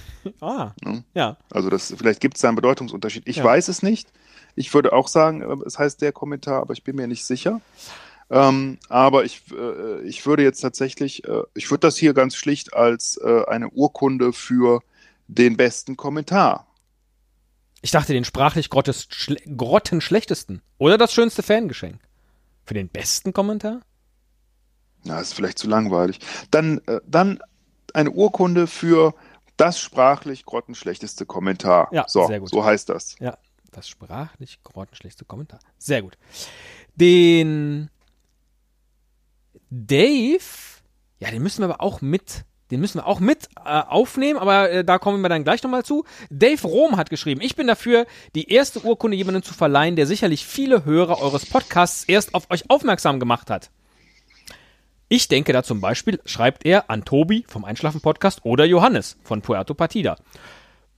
Ah, 0.41 0.71
Ne? 0.85 1.03
ja. 1.15 1.37
Also 1.51 1.69
das, 1.69 1.93
vielleicht 1.99 2.21
gibt 2.21 2.37
es 2.37 2.43
da 2.43 2.49
einen 2.49 2.55
Bedeutungsunterschied. 2.55 3.25
Ich 3.27 3.39
Ja. 3.39 3.45
weiß 3.45 3.67
es 3.67 3.83
nicht. 3.83 4.13
Ich 4.55 4.73
würde 4.73 4.93
auch 4.93 5.09
sagen, 5.09 5.43
äh, 5.43 5.57
es 5.67 5.81
heißt 5.81 6.01
der 6.01 6.13
Kommentar, 6.13 6.61
aber 6.61 6.75
ich 6.75 6.85
bin 6.85 6.95
mir 6.95 7.09
nicht 7.09 7.25
sicher. 7.25 7.61
Ähm, 8.31 8.79
aber 8.89 9.25
ich, 9.25 9.43
äh, 9.51 10.01
ich 10.03 10.25
würde 10.25 10.45
jetzt 10.45 10.61
tatsächlich, 10.61 11.25
äh, 11.27 11.43
ich 11.55 11.69
würde 11.73 11.81
das 11.81 11.97
hier 11.97 12.15
ganz 12.15 12.37
schlicht 12.37 12.73
als 12.73 13.17
äh, 13.17 13.45
eine 13.49 13.69
Urkunde 13.71 14.33
für 14.33 14.81
den 15.27 15.57
besten 15.57 15.97
Kommentar. 15.97 16.69
Ich 17.81 17.91
dachte 17.91 18.13
den 18.13 18.25
sprachlich 18.25 18.71
grottenschlechtesten. 18.71 20.63
Oder 20.79 20.99
das 20.99 21.13
schönste 21.13 21.43
Fangeschenk. 21.43 21.99
Für 22.65 22.75
den 22.75 22.89
besten 22.89 23.33
Kommentar? 23.33 23.81
Na, 25.05 25.21
ist 25.21 25.35
vielleicht 25.35 25.59
zu 25.59 25.69
langweilig. 25.69 26.19
Dann, 26.51 26.79
äh, 26.87 27.01
dann 27.07 27.41
eine 27.95 28.11
Urkunde 28.11 28.67
für 28.67 29.15
das 29.57 29.79
sprachlich 29.79 30.45
grottenschlechteste 30.45 31.27
Kommentar. 31.27 31.89
Ja, 31.93 32.05
so, 32.09 32.27
sehr 32.27 32.41
gut. 32.41 32.51
so 32.51 32.65
heißt 32.65 32.89
das. 32.89 33.17
Ja, 33.21 33.37
das 33.71 33.89
sprachlich 33.89 34.61
grottenschlechteste 34.63 35.25
Kommentar. 35.25 35.61
Sehr 35.79 36.03
gut. 36.03 36.17
Den 36.95 37.91
Dave, 39.71 40.41
ja, 41.19 41.31
den 41.31 41.43
müssen 41.43 41.61
wir 41.61 41.65
aber 41.65 41.81
auch 41.81 42.01
mit, 42.01 42.45
den 42.71 42.81
müssen 42.81 42.99
wir 42.99 43.07
auch 43.07 43.21
mit 43.21 43.49
äh, 43.65 43.81
aufnehmen, 43.81 44.39
aber 44.39 44.71
äh, 44.71 44.85
da 44.85 44.99
kommen 44.99 45.23
wir 45.23 45.29
dann 45.29 45.45
gleich 45.45 45.63
nochmal 45.63 45.85
zu. 45.85 46.05
Dave 46.31 46.67
Rom 46.67 46.97
hat 46.97 47.09
geschrieben, 47.09 47.41
ich 47.41 47.57
bin 47.57 47.67
dafür, 47.67 48.07
die 48.35 48.51
erste 48.53 48.81
Urkunde 48.85 49.17
jemandem 49.17 49.43
zu 49.43 49.55
verleihen, 49.55 49.97
der 49.97 50.07
sicherlich 50.07 50.47
viele 50.47 50.85
Hörer 50.85 51.21
eures 51.21 51.47
Podcasts 51.47 52.05
erst 52.05 52.35
auf 52.35 52.51
euch 52.51 52.69
aufmerksam 52.69 53.19
gemacht 53.19 53.49
hat. 53.51 53.71
Ich 55.13 55.29
denke 55.29 55.53
da 55.53 55.63
zum 55.63 55.83
Beispiel, 55.83 56.23
schreibt 56.25 56.65
er, 56.65 56.89
an 56.89 57.05
Tobi 57.05 57.45
vom 57.47 57.67
Einschlafen-Podcast 57.67 58.47
oder 58.47 58.65
Johannes 58.65 59.19
von 59.23 59.43
Puerto 59.43 59.75
Partida. 59.75 60.17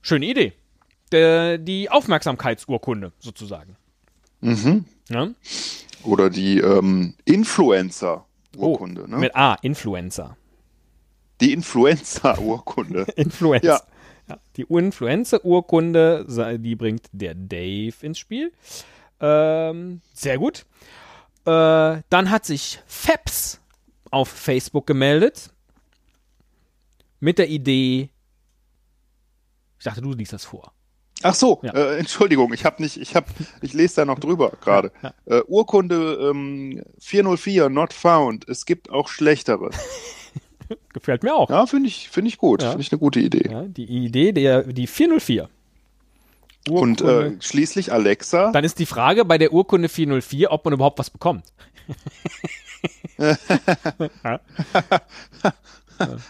Schöne 0.02 0.26
Idee. 0.26 0.52
Der, 1.10 1.58
die 1.58 1.90
Aufmerksamkeitsurkunde 1.90 3.10
sozusagen. 3.18 3.76
Mhm. 4.40 4.84
Ja? 5.08 5.30
Oder 6.04 6.30
die 6.30 6.58
ähm, 6.60 7.14
Influencer-Urkunde. 7.24 9.10
ne? 9.10 9.16
Oh, 9.16 9.18
Mit 9.18 9.34
A, 9.34 9.56
Influencer. 9.62 10.36
Die 11.40 11.52
Influencer-Urkunde. 11.52 13.06
Influencer. 13.16 13.66
Ja. 13.66 13.80
Ja, 14.28 14.38
die 14.56 14.62
Influencer-Urkunde, 14.62 16.58
die 16.60 16.76
bringt 16.76 17.08
der 17.10 17.34
Dave 17.34 17.94
ins 18.00 18.20
Spiel. 18.20 18.52
Ähm, 19.18 20.02
sehr 20.12 20.38
gut. 20.38 20.66
Äh, 21.46 22.02
dann 22.10 22.30
hat 22.30 22.44
sich 22.46 22.78
Fabs 22.86 23.58
auf 24.14 24.28
Facebook 24.28 24.86
gemeldet 24.86 25.50
mit 27.20 27.38
der 27.38 27.48
Idee. 27.48 28.08
Ich 29.78 29.84
dachte, 29.84 30.00
du 30.00 30.12
liest 30.12 30.32
das 30.32 30.44
vor. 30.44 30.72
Ach 31.22 31.34
so, 31.34 31.60
Ja. 31.62 31.72
äh, 31.72 31.98
Entschuldigung, 31.98 32.52
ich 32.52 32.64
habe 32.64 32.82
nicht, 32.82 32.96
ich 32.96 33.14
habe, 33.16 33.26
ich 33.62 33.72
lese 33.72 33.96
da 33.96 34.04
noch 34.04 34.18
drüber 34.18 34.52
gerade. 34.60 34.92
Ja, 35.02 35.14
Äh, 35.26 35.42
Urkunde 35.46 36.30
ähm, 36.30 36.82
404 36.98 37.68
not 37.70 37.92
found. 37.92 38.48
Es 38.48 38.66
gibt 38.66 38.90
auch 38.90 39.08
schlechtere. 39.08 39.70
Gefällt 40.92 41.22
mir 41.22 41.34
auch. 41.34 41.50
Ja, 41.50 41.66
finde 41.66 41.88
ich, 41.88 42.08
finde 42.08 42.28
ich 42.28 42.38
gut, 42.38 42.62
Ja. 42.62 42.70
finde 42.70 42.82
ich 42.82 42.92
eine 42.92 42.98
gute 42.98 43.20
Idee. 43.20 43.48
Ja, 43.50 43.62
die 43.62 43.84
Idee 43.84 44.32
der 44.32 44.62
die 44.64 44.86
404. 44.86 45.48
Und 46.68 47.02
Urkunde. 47.02 47.36
äh, 47.38 47.42
schließlich 47.42 47.92
Alexa. 47.92 48.50
Dann 48.52 48.64
ist 48.64 48.78
die 48.78 48.86
Frage 48.86 49.24
bei 49.26 49.36
der 49.38 49.52
Urkunde 49.52 49.88
404, 49.90 50.50
ob 50.50 50.64
man 50.64 50.74
überhaupt 50.74 50.98
was 50.98 51.10
bekommt. 51.10 51.44
ja. 54.24 54.40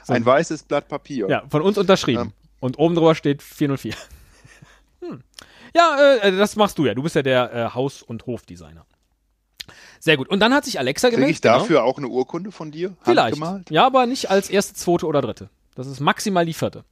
ein 0.08 0.24
weißes 0.26 0.64
Blatt 0.64 0.88
Papier. 0.88 1.28
ja, 1.28 1.42
von 1.48 1.62
uns 1.62 1.78
unterschrieben. 1.78 2.32
Und 2.60 2.78
oben 2.78 2.94
drüber 2.94 3.14
steht 3.14 3.42
404. 3.42 3.94
Hm. 5.00 5.22
Ja, 5.74 6.16
äh, 6.22 6.32
das 6.36 6.56
machst 6.56 6.78
du 6.78 6.86
ja. 6.86 6.94
Du 6.94 7.02
bist 7.02 7.14
ja 7.14 7.22
der 7.22 7.52
äh, 7.52 7.68
Haus- 7.74 8.02
und 8.02 8.26
Hofdesigner. 8.26 8.86
Sehr 10.00 10.16
gut. 10.16 10.28
Und 10.28 10.40
dann 10.40 10.52
hat 10.54 10.64
sich 10.64 10.78
Alexa 10.78 11.08
gemeldet. 11.10 11.34
ich 11.36 11.40
dafür 11.40 11.84
auch 11.84 11.98
eine 11.98 12.08
Urkunde 12.08 12.52
von 12.52 12.70
dir? 12.70 12.94
Genau. 13.04 13.26
Vielleicht. 13.28 13.70
Ja, 13.70 13.86
aber 13.86 14.06
nicht 14.06 14.30
als 14.30 14.50
erste, 14.50 14.74
zweite 14.74 15.06
oder 15.06 15.20
dritte. 15.22 15.48
Das 15.74 15.86
ist 15.86 16.00
maximal 16.00 16.44
die 16.46 16.54
vierte. 16.54 16.84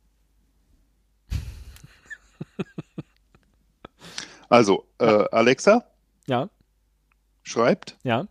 Also, 4.48 4.86
äh, 4.98 5.04
Alexa 5.30 5.84
Ja, 6.26 6.50
schreibt. 7.42 7.96
ja. 8.02 8.26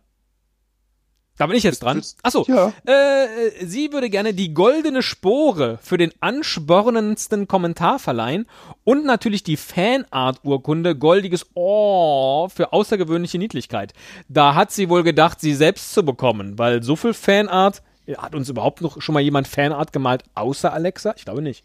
Da 1.38 1.46
bin 1.46 1.56
ich 1.56 1.64
jetzt 1.64 1.82
dran. 1.82 2.02
Achso, 2.22 2.44
Ja. 2.46 2.72
Äh, 2.84 3.64
sie 3.64 3.92
würde 3.92 4.10
gerne 4.10 4.34
die 4.34 4.52
goldene 4.52 5.02
Spore 5.02 5.78
für 5.82 5.96
den 5.96 6.12
anspornendsten 6.20 7.48
Kommentar 7.48 7.98
verleihen 7.98 8.46
und 8.84 9.04
natürlich 9.04 9.42
die 9.42 9.56
Fanart-Urkunde 9.56 10.94
goldiges 10.94 11.46
Ohr 11.54 12.50
für 12.50 12.72
außergewöhnliche 12.72 13.38
Niedlichkeit. 13.38 13.94
Da 14.28 14.54
hat 14.54 14.72
sie 14.72 14.88
wohl 14.88 15.02
gedacht, 15.02 15.40
sie 15.40 15.54
selbst 15.54 15.92
zu 15.94 16.04
bekommen, 16.04 16.58
weil 16.58 16.82
so 16.82 16.96
viel 16.96 17.14
Fanart, 17.14 17.82
hat 18.18 18.34
uns 18.34 18.48
überhaupt 18.48 18.80
noch 18.80 19.00
schon 19.00 19.14
mal 19.14 19.20
jemand 19.20 19.48
Fanart 19.48 19.92
gemalt 19.92 20.24
außer 20.34 20.72
Alexa? 20.72 21.14
Ich 21.16 21.24
glaube 21.24 21.40
nicht. 21.40 21.64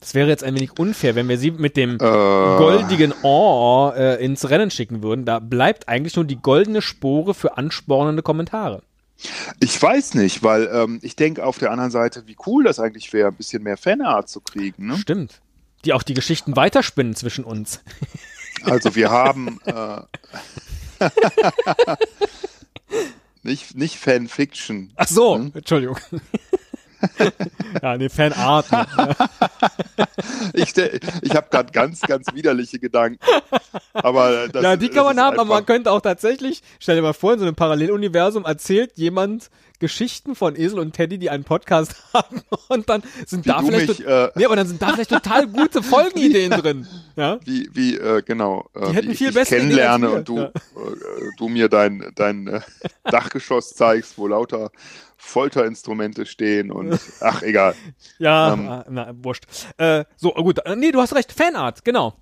Das 0.00 0.14
wäre 0.14 0.28
jetzt 0.28 0.44
ein 0.44 0.54
wenig 0.54 0.78
unfair, 0.78 1.14
wenn 1.16 1.28
wir 1.28 1.38
sie 1.38 1.50
mit 1.50 1.76
dem 1.76 1.96
Äh, 1.96 1.98
goldigen 1.98 3.12
Ohr 3.22 3.96
äh, 3.96 4.24
ins 4.24 4.48
Rennen 4.48 4.70
schicken 4.70 5.02
würden. 5.02 5.24
Da 5.24 5.40
bleibt 5.40 5.88
eigentlich 5.88 6.14
nur 6.16 6.24
die 6.24 6.36
goldene 6.40 6.82
Spore 6.82 7.34
für 7.34 7.56
anspornende 7.58 8.22
Kommentare. 8.22 8.82
Ich 9.58 9.80
weiß 9.82 10.14
nicht, 10.14 10.44
weil 10.44 10.70
ähm, 10.72 11.00
ich 11.02 11.16
denke 11.16 11.44
auf 11.44 11.58
der 11.58 11.72
anderen 11.72 11.90
Seite, 11.90 12.22
wie 12.26 12.36
cool 12.46 12.62
das 12.62 12.78
eigentlich 12.78 13.12
wäre, 13.12 13.28
ein 13.28 13.34
bisschen 13.34 13.64
mehr 13.64 13.76
Fanart 13.76 14.28
zu 14.28 14.40
kriegen. 14.40 14.86
Ne? 14.86 14.96
Stimmt. 14.98 15.40
Die 15.84 15.92
auch 15.92 16.04
die 16.04 16.14
Geschichten 16.14 16.54
weiterspinnen 16.56 17.14
zwischen 17.16 17.44
uns. 17.44 17.80
Also 18.64 18.96
wir 18.96 19.10
haben 19.10 19.60
äh, 19.66 20.00
nicht, 23.44 23.76
nicht 23.76 23.96
Fanfiction. 23.98 24.90
Ach 24.96 25.06
so, 25.06 25.36
Hm? 25.36 25.52
Entschuldigung. 25.54 25.96
ja, 27.82 27.96
nee, 27.96 28.08
Fanart. 28.08 28.70
Ne? 28.72 28.86
Ich, 30.52 30.76
ich 30.76 31.36
habe 31.36 31.48
gerade 31.50 31.72
ganz, 31.72 32.00
ganz 32.00 32.26
widerliche 32.32 32.78
Gedanken. 32.78 33.18
Aber 33.92 34.48
das, 34.48 34.62
ja, 34.62 34.76
die 34.76 34.88
kann 34.88 35.04
man 35.04 35.20
haben, 35.20 35.38
aber 35.38 35.48
man 35.48 35.66
könnte 35.66 35.90
auch 35.90 36.00
tatsächlich, 36.00 36.62
stell 36.80 36.96
dir 36.96 37.02
mal 37.02 37.12
vor, 37.12 37.34
in 37.34 37.38
so 37.38 37.44
einem 37.44 37.54
Paralleluniversum 37.54 38.44
erzählt 38.44 38.92
jemand 38.96 39.50
Geschichten 39.78 40.34
von 40.34 40.56
Esel 40.56 40.78
und 40.78 40.92
Teddy, 40.92 41.18
die 41.18 41.30
einen 41.30 41.44
Podcast 41.44 41.94
haben 42.12 42.42
und 42.68 42.88
dann 42.88 43.02
sind 43.26 43.44
Wie 43.44 43.50
da 43.50 43.62
vielleicht 43.62 43.88
mich, 44.00 44.06
äh, 44.06 44.30
nee, 44.34 44.44
aber 44.44 44.56
dann 44.56 44.66
sind 44.66 44.82
da 44.82 44.88
vielleicht 44.92 45.10
total 45.10 45.46
gute 45.52 45.82
Folgenideen 45.82 46.50
drin. 46.50 46.86
Ja? 47.16 47.38
wie, 47.44 47.68
wie 47.72 47.96
äh, 47.96 48.22
genau, 48.22 48.68
äh, 48.74 48.86
Die 48.88 48.92
hätten 48.94 49.08
wie 49.08 49.12
ich 49.12 49.18
viel 49.18 49.28
Ideen 49.28 49.38
als 49.40 49.48
kennenlerne 49.48 50.10
und 50.10 50.28
du, 50.28 50.36
Ja. 50.38 50.44
äh, 50.46 50.50
du 51.36 51.48
mir 51.48 51.68
dein, 51.68 52.10
dein 52.14 52.46
äh, 52.48 52.60
Dachgeschoss 53.04 53.70
zeigst, 53.74 54.18
wo 54.18 54.26
lauter 54.26 54.70
Folterinstrumente 55.16 56.26
stehen 56.26 56.70
und 56.70 56.98
ach, 57.20 57.42
egal. 57.42 57.74
Ja, 58.18 58.52
Ähm. 58.54 58.68
ah, 58.68 58.84
na, 58.88 59.12
wurscht. 59.22 59.44
Äh, 59.76 60.04
so, 60.16 60.32
gut. 60.32 60.60
Äh, 60.64 60.76
Nee, 60.76 60.92
du 60.92 61.00
hast 61.00 61.14
recht. 61.14 61.32
Fanart, 61.32 61.84
genau. 61.84 62.14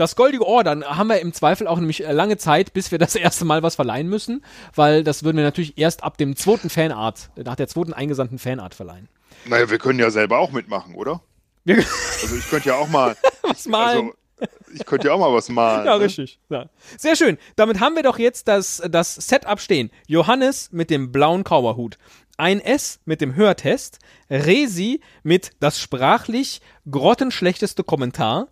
Das 0.00 0.16
goldige 0.16 0.46
Ohr, 0.46 0.64
dann 0.64 0.84
haben 0.84 1.08
wir 1.08 1.20
im 1.20 1.32
Zweifel 1.32 1.66
auch 1.66 1.78
nämlich 1.78 2.04
äh, 2.04 2.12
lange 2.12 2.38
Zeit, 2.38 2.72
bis 2.72 2.90
wir 2.90 2.98
das 2.98 3.14
erste 3.16 3.44
Mal 3.44 3.62
was 3.62 3.76
verleihen 3.76 4.08
müssen, 4.08 4.44
weil 4.74 5.04
das 5.04 5.22
würden 5.22 5.36
wir 5.36 5.44
natürlich 5.44 5.78
erst 5.78 6.02
ab 6.02 6.16
dem 6.16 6.36
zweiten 6.36 6.70
Fanart, 6.70 7.30
nach 7.36 7.56
der 7.56 7.68
zweiten 7.68 7.92
eingesandten 7.92 8.38
Fanart 8.38 8.74
verleihen. 8.74 9.08
Naja, 9.44 9.70
wir 9.70 9.78
können 9.78 9.98
ja 9.98 10.10
selber 10.10 10.38
auch 10.38 10.52
mitmachen, 10.52 10.94
oder? 10.94 11.22
Wir 11.64 11.76
Also 12.22 12.36
ich 12.36 12.48
könnte 12.48 12.70
ja 12.70 12.76
auch 12.76 12.88
mal. 12.88 13.16
was 13.42 13.66
malen. 13.66 14.12
Also, 14.38 14.48
ich 14.72 14.86
könnte 14.86 15.08
ja 15.08 15.14
auch 15.14 15.18
mal 15.18 15.32
was 15.32 15.48
malen. 15.50 15.86
Ja, 15.86 15.98
ne? 15.98 16.04
richtig. 16.04 16.40
Ja. 16.48 16.66
Sehr 16.96 17.16
schön. 17.16 17.36
Damit 17.56 17.80
haben 17.80 17.94
wir 17.94 18.02
doch 18.02 18.18
jetzt 18.18 18.48
das, 18.48 18.82
das 18.88 19.14
Setup 19.14 19.60
stehen. 19.60 19.90
Johannes 20.06 20.72
mit 20.72 20.88
dem 20.90 21.12
blauen 21.12 21.44
Kauerhut. 21.44 21.98
Ein 22.38 22.60
S 22.60 23.00
mit 23.04 23.20
dem 23.20 23.34
Hörtest. 23.34 23.98
Resi 24.30 25.00
mit 25.22 25.50
das 25.60 25.78
sprachlich 25.78 26.62
grottenschlechteste 26.90 27.84
Kommentar. 27.84 28.48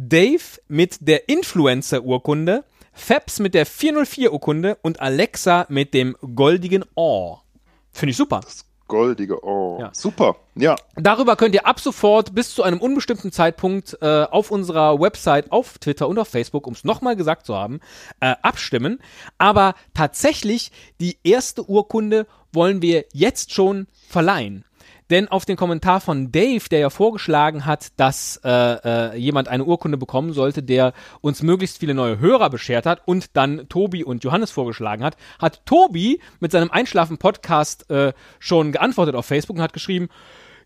Dave 0.00 0.60
mit 0.68 1.08
der 1.08 1.28
Influencer-Urkunde. 1.28 2.62
Fabs 2.92 3.40
mit 3.40 3.54
der 3.54 3.66
404-Urkunde 3.66 4.76
und 4.82 5.00
Alexa 5.00 5.66
mit 5.68 5.92
dem 5.92 6.16
goldigen 6.34 6.84
Ohr. 6.94 7.42
Finde 7.90 8.12
ich 8.12 8.16
super. 8.16 8.40
Goldige 8.86 9.42
Ohr. 9.44 9.80
Ja. 9.80 9.90
Super. 9.92 10.36
Ja. 10.54 10.76
Darüber 10.94 11.34
könnt 11.34 11.54
ihr 11.54 11.66
ab 11.66 11.80
sofort 11.80 12.32
bis 12.32 12.54
zu 12.54 12.62
einem 12.62 12.80
unbestimmten 12.80 13.32
Zeitpunkt 13.32 13.98
äh, 14.00 14.22
auf 14.22 14.52
unserer 14.52 15.00
Website, 15.00 15.50
auf 15.50 15.78
Twitter 15.78 16.08
und 16.08 16.18
auf 16.18 16.28
Facebook, 16.28 16.66
um 16.68 16.74
es 16.74 16.84
nochmal 16.84 17.16
gesagt 17.16 17.44
zu 17.44 17.56
haben, 17.56 17.80
äh, 18.20 18.34
abstimmen. 18.40 19.00
Aber 19.36 19.74
tatsächlich 19.94 20.70
die 21.00 21.18
erste 21.24 21.68
Urkunde 21.68 22.26
wollen 22.52 22.82
wir 22.82 23.04
jetzt 23.12 23.52
schon 23.52 23.88
verleihen. 24.08 24.64
Denn 25.10 25.28
auf 25.28 25.44
den 25.44 25.56
Kommentar 25.56 26.00
von 26.00 26.30
Dave, 26.32 26.68
der 26.70 26.80
ja 26.80 26.90
vorgeschlagen 26.90 27.64
hat, 27.64 27.88
dass 27.96 28.40
äh, 28.44 28.50
äh, 28.50 29.16
jemand 29.16 29.48
eine 29.48 29.64
Urkunde 29.64 29.96
bekommen 29.96 30.32
sollte, 30.32 30.62
der 30.62 30.92
uns 31.20 31.42
möglichst 31.42 31.78
viele 31.78 31.94
neue 31.94 32.18
Hörer 32.18 32.50
beschert 32.50 32.84
hat 32.84 33.02
und 33.06 33.36
dann 33.36 33.68
Tobi 33.68 34.04
und 34.04 34.24
Johannes 34.24 34.50
vorgeschlagen 34.50 35.02
hat, 35.02 35.16
hat 35.38 35.64
Tobi 35.64 36.20
mit 36.40 36.52
seinem 36.52 36.70
Einschlafen-Podcast 36.70 37.90
äh, 37.90 38.12
schon 38.38 38.72
geantwortet 38.72 39.14
auf 39.14 39.26
Facebook 39.26 39.56
und 39.56 39.62
hat 39.62 39.72
geschrieben, 39.72 40.08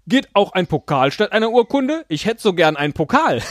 geht 0.06 0.28
auch 0.34 0.52
ein 0.52 0.66
Pokal 0.66 1.12
statt 1.12 1.32
einer 1.32 1.50
Urkunde? 1.50 2.04
Ich 2.08 2.26
hätte 2.26 2.42
so 2.42 2.52
gern 2.52 2.76
einen 2.76 2.92
Pokal. 2.92 3.42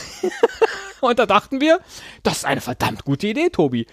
und 1.00 1.18
da 1.18 1.26
dachten 1.26 1.60
wir, 1.60 1.80
das 2.22 2.38
ist 2.38 2.44
eine 2.44 2.60
verdammt 2.60 3.04
gute 3.04 3.28
Idee, 3.28 3.48
Tobi. 3.48 3.86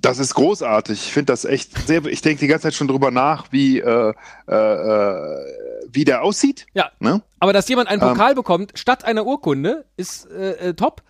Das 0.00 0.18
ist 0.18 0.34
großartig. 0.34 1.06
Ich 1.06 1.12
finde 1.12 1.32
das 1.32 1.44
echt 1.44 1.86
sehr. 1.86 2.04
Ich 2.06 2.22
denke 2.22 2.40
die 2.40 2.46
ganze 2.46 2.64
Zeit 2.64 2.74
schon 2.74 2.88
drüber 2.88 3.10
nach, 3.10 3.46
wie, 3.50 3.80
äh, 3.80 4.12
äh, 4.48 4.54
äh, 4.54 5.46
wie 5.90 6.04
der 6.04 6.22
aussieht. 6.22 6.66
Ja. 6.74 6.90
Ne? 6.98 7.22
Aber 7.38 7.52
dass 7.52 7.68
jemand 7.68 7.88
einen 7.88 8.00
Pokal 8.00 8.34
bekommt 8.34 8.72
statt 8.78 9.04
einer 9.04 9.26
Urkunde, 9.26 9.84
ist 9.96 10.30
äh, 10.30 10.70
äh, 10.70 10.74
top. 10.74 11.02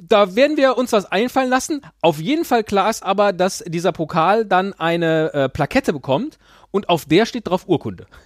Da 0.00 0.34
werden 0.34 0.56
wir 0.56 0.76
uns 0.78 0.92
was 0.92 1.10
einfallen 1.12 1.50
lassen. 1.50 1.82
Auf 2.00 2.18
jeden 2.18 2.44
Fall 2.44 2.64
klar 2.64 2.90
ist 2.90 3.02
aber, 3.02 3.32
dass 3.32 3.62
dieser 3.66 3.92
Pokal 3.92 4.44
dann 4.44 4.72
eine 4.72 5.32
äh, 5.32 5.48
Plakette 5.48 5.92
bekommt 5.92 6.38
und 6.70 6.88
auf 6.88 7.04
der 7.04 7.26
steht 7.26 7.46
drauf 7.48 7.68
Urkunde. 7.68 8.06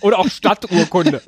Oder 0.00 0.18
auch 0.18 0.28
Stadturkunde. 0.28 1.22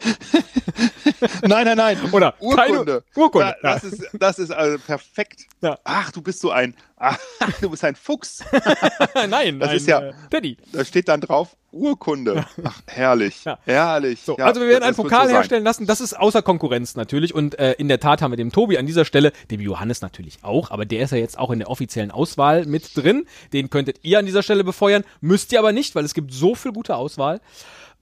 Nein, 1.43 1.65
nein, 1.67 1.77
nein. 1.77 1.99
Oder 2.13 2.35
Urkunde. 2.41 2.85
keine 2.85 3.03
Urkunde. 3.17 3.57
Da, 3.63 3.73
das, 3.75 3.85
ist, 3.85 4.09
das 4.13 4.39
ist 4.39 4.51
also 4.51 4.79
perfekt. 4.79 5.43
Ja. 5.61 5.79
Ach, 5.85 6.11
du 6.13 6.23
bist 6.23 6.41
so 6.41 6.51
ein. 6.51 6.75
Ach, 6.97 7.19
du 7.61 7.71
bist 7.71 7.83
ein 7.85 7.95
Fuchs. 7.97 8.45
Nein, 9.29 9.59
Das 9.59 9.71
ein, 9.71 9.77
ist 9.77 9.87
ja- 9.87 10.01
äh, 10.01 10.13
Teddy. 10.31 10.57
Da 10.73 10.85
steht 10.85 11.09
dann 11.09 11.21
drauf 11.21 11.57
Urkunde. 11.73 12.45
Ach, 12.65 12.81
herrlich. 12.87 13.45
Ja. 13.45 13.59
Herrlich. 13.65 14.21
So, 14.23 14.37
Ja, 14.39 14.47
also 14.47 14.61
wir 14.61 14.69
werden 14.69 14.85
einen 14.85 14.97
Pokal 14.97 15.29
so 15.29 15.35
herstellen 15.35 15.65
lassen. 15.65 15.87
Das 15.87 16.01
ist 16.01 16.15
außer 16.15 16.43
Konkurrenz 16.43 16.97
natürlich. 16.97 17.35
Und 17.35 17.59
äh, 17.59 17.73
in 17.73 17.89
der 17.89 18.01
Tat 18.01 18.23
haben 18.23 18.33
wir 18.33 18.37
dem 18.37 18.53
Tobi 18.53 18.77
an 18.79 18.87
dieser 18.87 19.05
Stelle, 19.05 19.33
dem 19.51 19.61
Johannes 19.61 20.03
natürlich 20.03 20.39
auch, 20.43 20.71
aber 20.71 20.85
der 20.85 21.03
ist 21.05 21.13
ja 21.13 21.19
jetzt 21.19 21.39
auch 21.39 21.51
in 21.51 21.59
der 21.61 21.71
offiziellen 21.71 22.11
Auswahl 22.11 22.67
mit 22.67 22.97
drin. 22.97 23.27
Den 23.53 23.71
könntet 23.71 24.01
ihr 24.03 24.19
an 24.19 24.27
dieser 24.27 24.43
Stelle 24.43 24.65
befeuern. 24.65 25.05
Müsst 25.21 25.53
ihr 25.53 25.59
aber 25.59 25.73
nicht, 25.73 25.95
weil 25.95 26.05
es 26.05 26.15
gibt 26.15 26.33
so 26.33 26.55
viel 26.55 26.73
gute 26.73 26.97
Auswahl. 26.97 27.41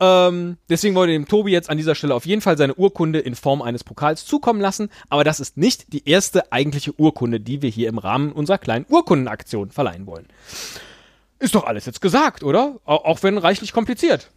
Ähm, 0.01 0.59
deswegen 0.69 0.95
wollen 0.95 1.09
wir 1.11 1.19
dem 1.19 1.27
Tobi 1.27 1.51
jetzt 1.51 1.69
an 1.71 1.77
dieser 1.77 1.95
Stelle 1.95 2.15
auf 2.15 2.25
jeden 2.25 2.41
Fall 2.41 2.57
seine 2.57 2.75
Urkunde 2.75 3.19
in 3.19 3.35
Form 3.35 3.63
eines 3.63 3.83
Pokals 3.83 4.25
zukommen 4.25 4.61
lassen. 4.61 4.91
Aber 5.09 5.25
das 5.25 5.41
ist 5.41 5.57
nicht 5.57 5.93
die 5.93 6.09
erste 6.09 6.53
eigentliche 6.53 6.93
Urkunde, 6.99 7.41
die 7.41 7.63
wir 7.63 7.71
hier 7.71 7.89
im 7.89 7.99
Rahmen 7.99 8.31
unserer 8.33 8.59
kleinen 8.59 8.87
Urkundenaktion 8.89 9.71
verleihen 9.71 10.07
wollen. 10.07 10.27
Ist 11.41 11.55
doch 11.55 11.65
alles 11.65 11.87
jetzt 11.87 12.01
gesagt, 12.01 12.43
oder? 12.45 12.77
Au- 12.85 13.05
Auch 13.05 13.23
wenn 13.23 13.39
reichlich 13.39 13.73
kompliziert. 13.73 14.31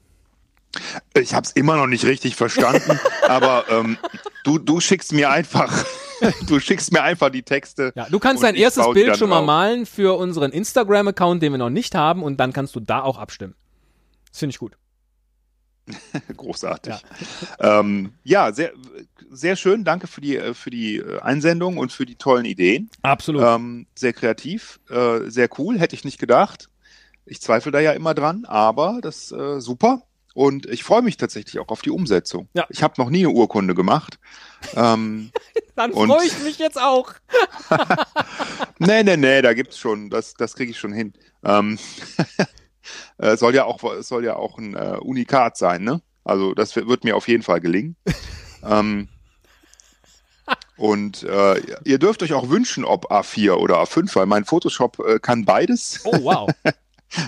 Ich 1.16 1.34
habe 1.34 1.46
es 1.46 1.52
immer 1.52 1.76
noch 1.76 1.88
nicht 1.88 2.06
richtig 2.06 2.36
verstanden, 2.36 2.98
aber 3.28 3.66
ähm, 3.70 3.98
du, 4.46 4.58
du 4.58 4.80
schickst 4.80 5.12
mir 5.12 5.30
einfach, 5.30 5.86
du 6.48 6.60
schickst 6.60 6.94
mir 6.94 7.04
einfach 7.04 7.30
die 7.30 7.44
Texte. 7.44 7.92
Ja, 7.96 8.08
du 8.10 8.20
kannst 8.20 8.42
dein 8.44 8.56
erstes 8.56 8.86
Bild 8.94 9.08
schon 9.18 9.30
mal 9.30 9.42
malen 9.48 9.86
für 9.86 10.18
unseren 10.18 10.52
Instagram-Account, 10.52 11.44
den 11.44 11.52
wir 11.52 11.58
noch 11.58 11.70
nicht 11.70 11.94
haben, 11.94 12.24
und 12.24 12.38
dann 12.40 12.54
kannst 12.54 12.74
du 12.76 12.80
da 12.80 13.02
auch 13.02 13.18
abstimmen. 13.18 13.54
Das 14.30 14.40
finde 14.40 14.52
ich 14.52 14.60
gut. 14.60 14.78
Großartig. 16.38 16.94
Ja, 17.60 17.80
ähm, 17.80 18.14
ja 18.24 18.54
sehr, 18.54 18.72
sehr 19.30 19.56
schön. 19.56 19.84
Danke 19.84 20.08
für 20.08 20.22
die, 20.22 20.38
äh, 20.38 20.54
für 20.54 20.70
die 20.70 20.98
äh, 20.98 21.20
Einsendung 21.20 21.78
und 21.78 21.92
für 21.92 22.06
die 22.06 22.16
tollen 22.16 22.46
Ideen. 22.46 22.90
Absolut. 23.02 23.44
Ähm, 23.44 23.88
sehr 23.96 24.14
kreativ, 24.14 24.80
äh, 24.90 25.30
sehr 25.30 25.50
cool, 25.58 25.80
hätte 25.80 25.96
ich 25.96 26.04
nicht 26.06 26.20
gedacht. 26.20 26.70
Ich 27.26 27.42
zweifle 27.42 27.72
da 27.72 27.80
ja 27.80 27.92
immer 27.94 28.14
dran, 28.14 28.46
aber 28.46 29.00
das 29.02 29.32
äh, 29.32 29.60
super. 29.62 30.04
Und 30.34 30.66
ich 30.68 30.84
freue 30.84 31.02
mich 31.02 31.18
tatsächlich 31.18 31.60
auch 31.60 31.68
auf 31.68 31.82
die 31.82 31.90
Umsetzung. 31.90 32.48
Ja. 32.54 32.66
Ich 32.70 32.84
habe 32.84 32.94
noch 32.98 33.10
nie 33.10 33.26
eine 33.26 33.32
Urkunde 33.32 33.76
gemacht. 33.76 34.18
ähm, 34.76 35.32
dann 35.76 35.92
freue 35.92 36.26
ich 36.26 36.42
mich 36.44 36.58
jetzt 36.58 36.80
auch. 36.80 37.14
nee, 38.80 39.04
nee, 39.04 39.18
nee, 39.18 39.42
da 39.42 39.54
gibt's 39.54 39.78
schon, 39.78 40.10
das, 40.10 40.34
das 40.36 40.56
kriege 40.56 40.72
ich 40.72 40.80
schon 40.80 40.94
hin. 40.94 41.14
Ähm, 41.44 41.78
äh, 43.18 43.38
soll 43.38 43.56
ja 43.56 43.66
auch, 43.66 43.84
es 43.94 44.08
soll 44.08 44.24
ja 44.24 44.36
auch 44.36 44.58
ein 44.58 44.76
äh, 44.76 44.98
Unikat 45.02 45.58
sein, 45.58 45.84
ne? 45.84 46.02
Also 46.24 46.54
das 46.54 46.76
wird, 46.76 47.04
mir 47.04 47.16
auf 47.16 47.28
jeden 47.28 47.44
Fall 47.44 47.62
gelingen. 47.62 47.96
ähm, 48.64 49.08
und 50.78 51.24
äh, 51.24 51.60
ihr 51.84 52.00
dürft 52.00 52.24
euch 52.24 52.34
auch 52.34 52.50
wünschen, 52.50 52.86
ob 52.86 53.12
A4 53.12 53.54
oder 53.54 53.82
A5, 53.82 54.16
weil 54.16 54.26
mein 54.26 54.46
Photoshop 54.46 55.00
äh, 55.00 55.20
kann 55.20 55.46
beides. 55.46 56.02
Oh, 56.04 56.24
wow. 56.24 56.50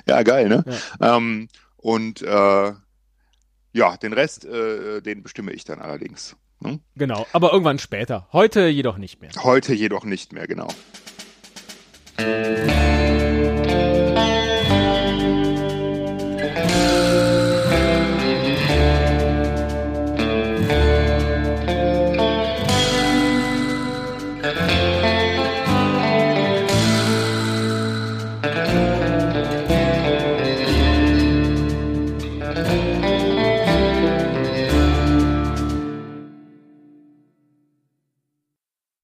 Ja, 0.08 0.24
geil, 0.24 0.48
ne? 0.48 0.64
Ähm, 1.02 1.50
und 1.76 2.22
äh, 2.22 2.72
ja, 3.74 3.98
den 3.98 4.14
Rest, 4.14 4.46
äh, 4.46 5.02
den 5.02 5.24
bestimme 5.24 5.52
ich 5.52 5.66
dann 5.66 5.82
allerdings. 5.82 6.38
Ne? 6.62 6.80
genau, 6.96 7.28
aber 7.34 7.52
irgendwann 7.52 7.80
später. 7.80 8.30
Heute 8.32 8.68
jedoch 8.68 8.98
nicht 8.98 9.20
mehr. 9.20 9.32
Heute 9.44 9.74
jedoch 9.74 10.06
nicht 10.06 10.32
mehr, 10.32 10.48
genau. 10.48 10.70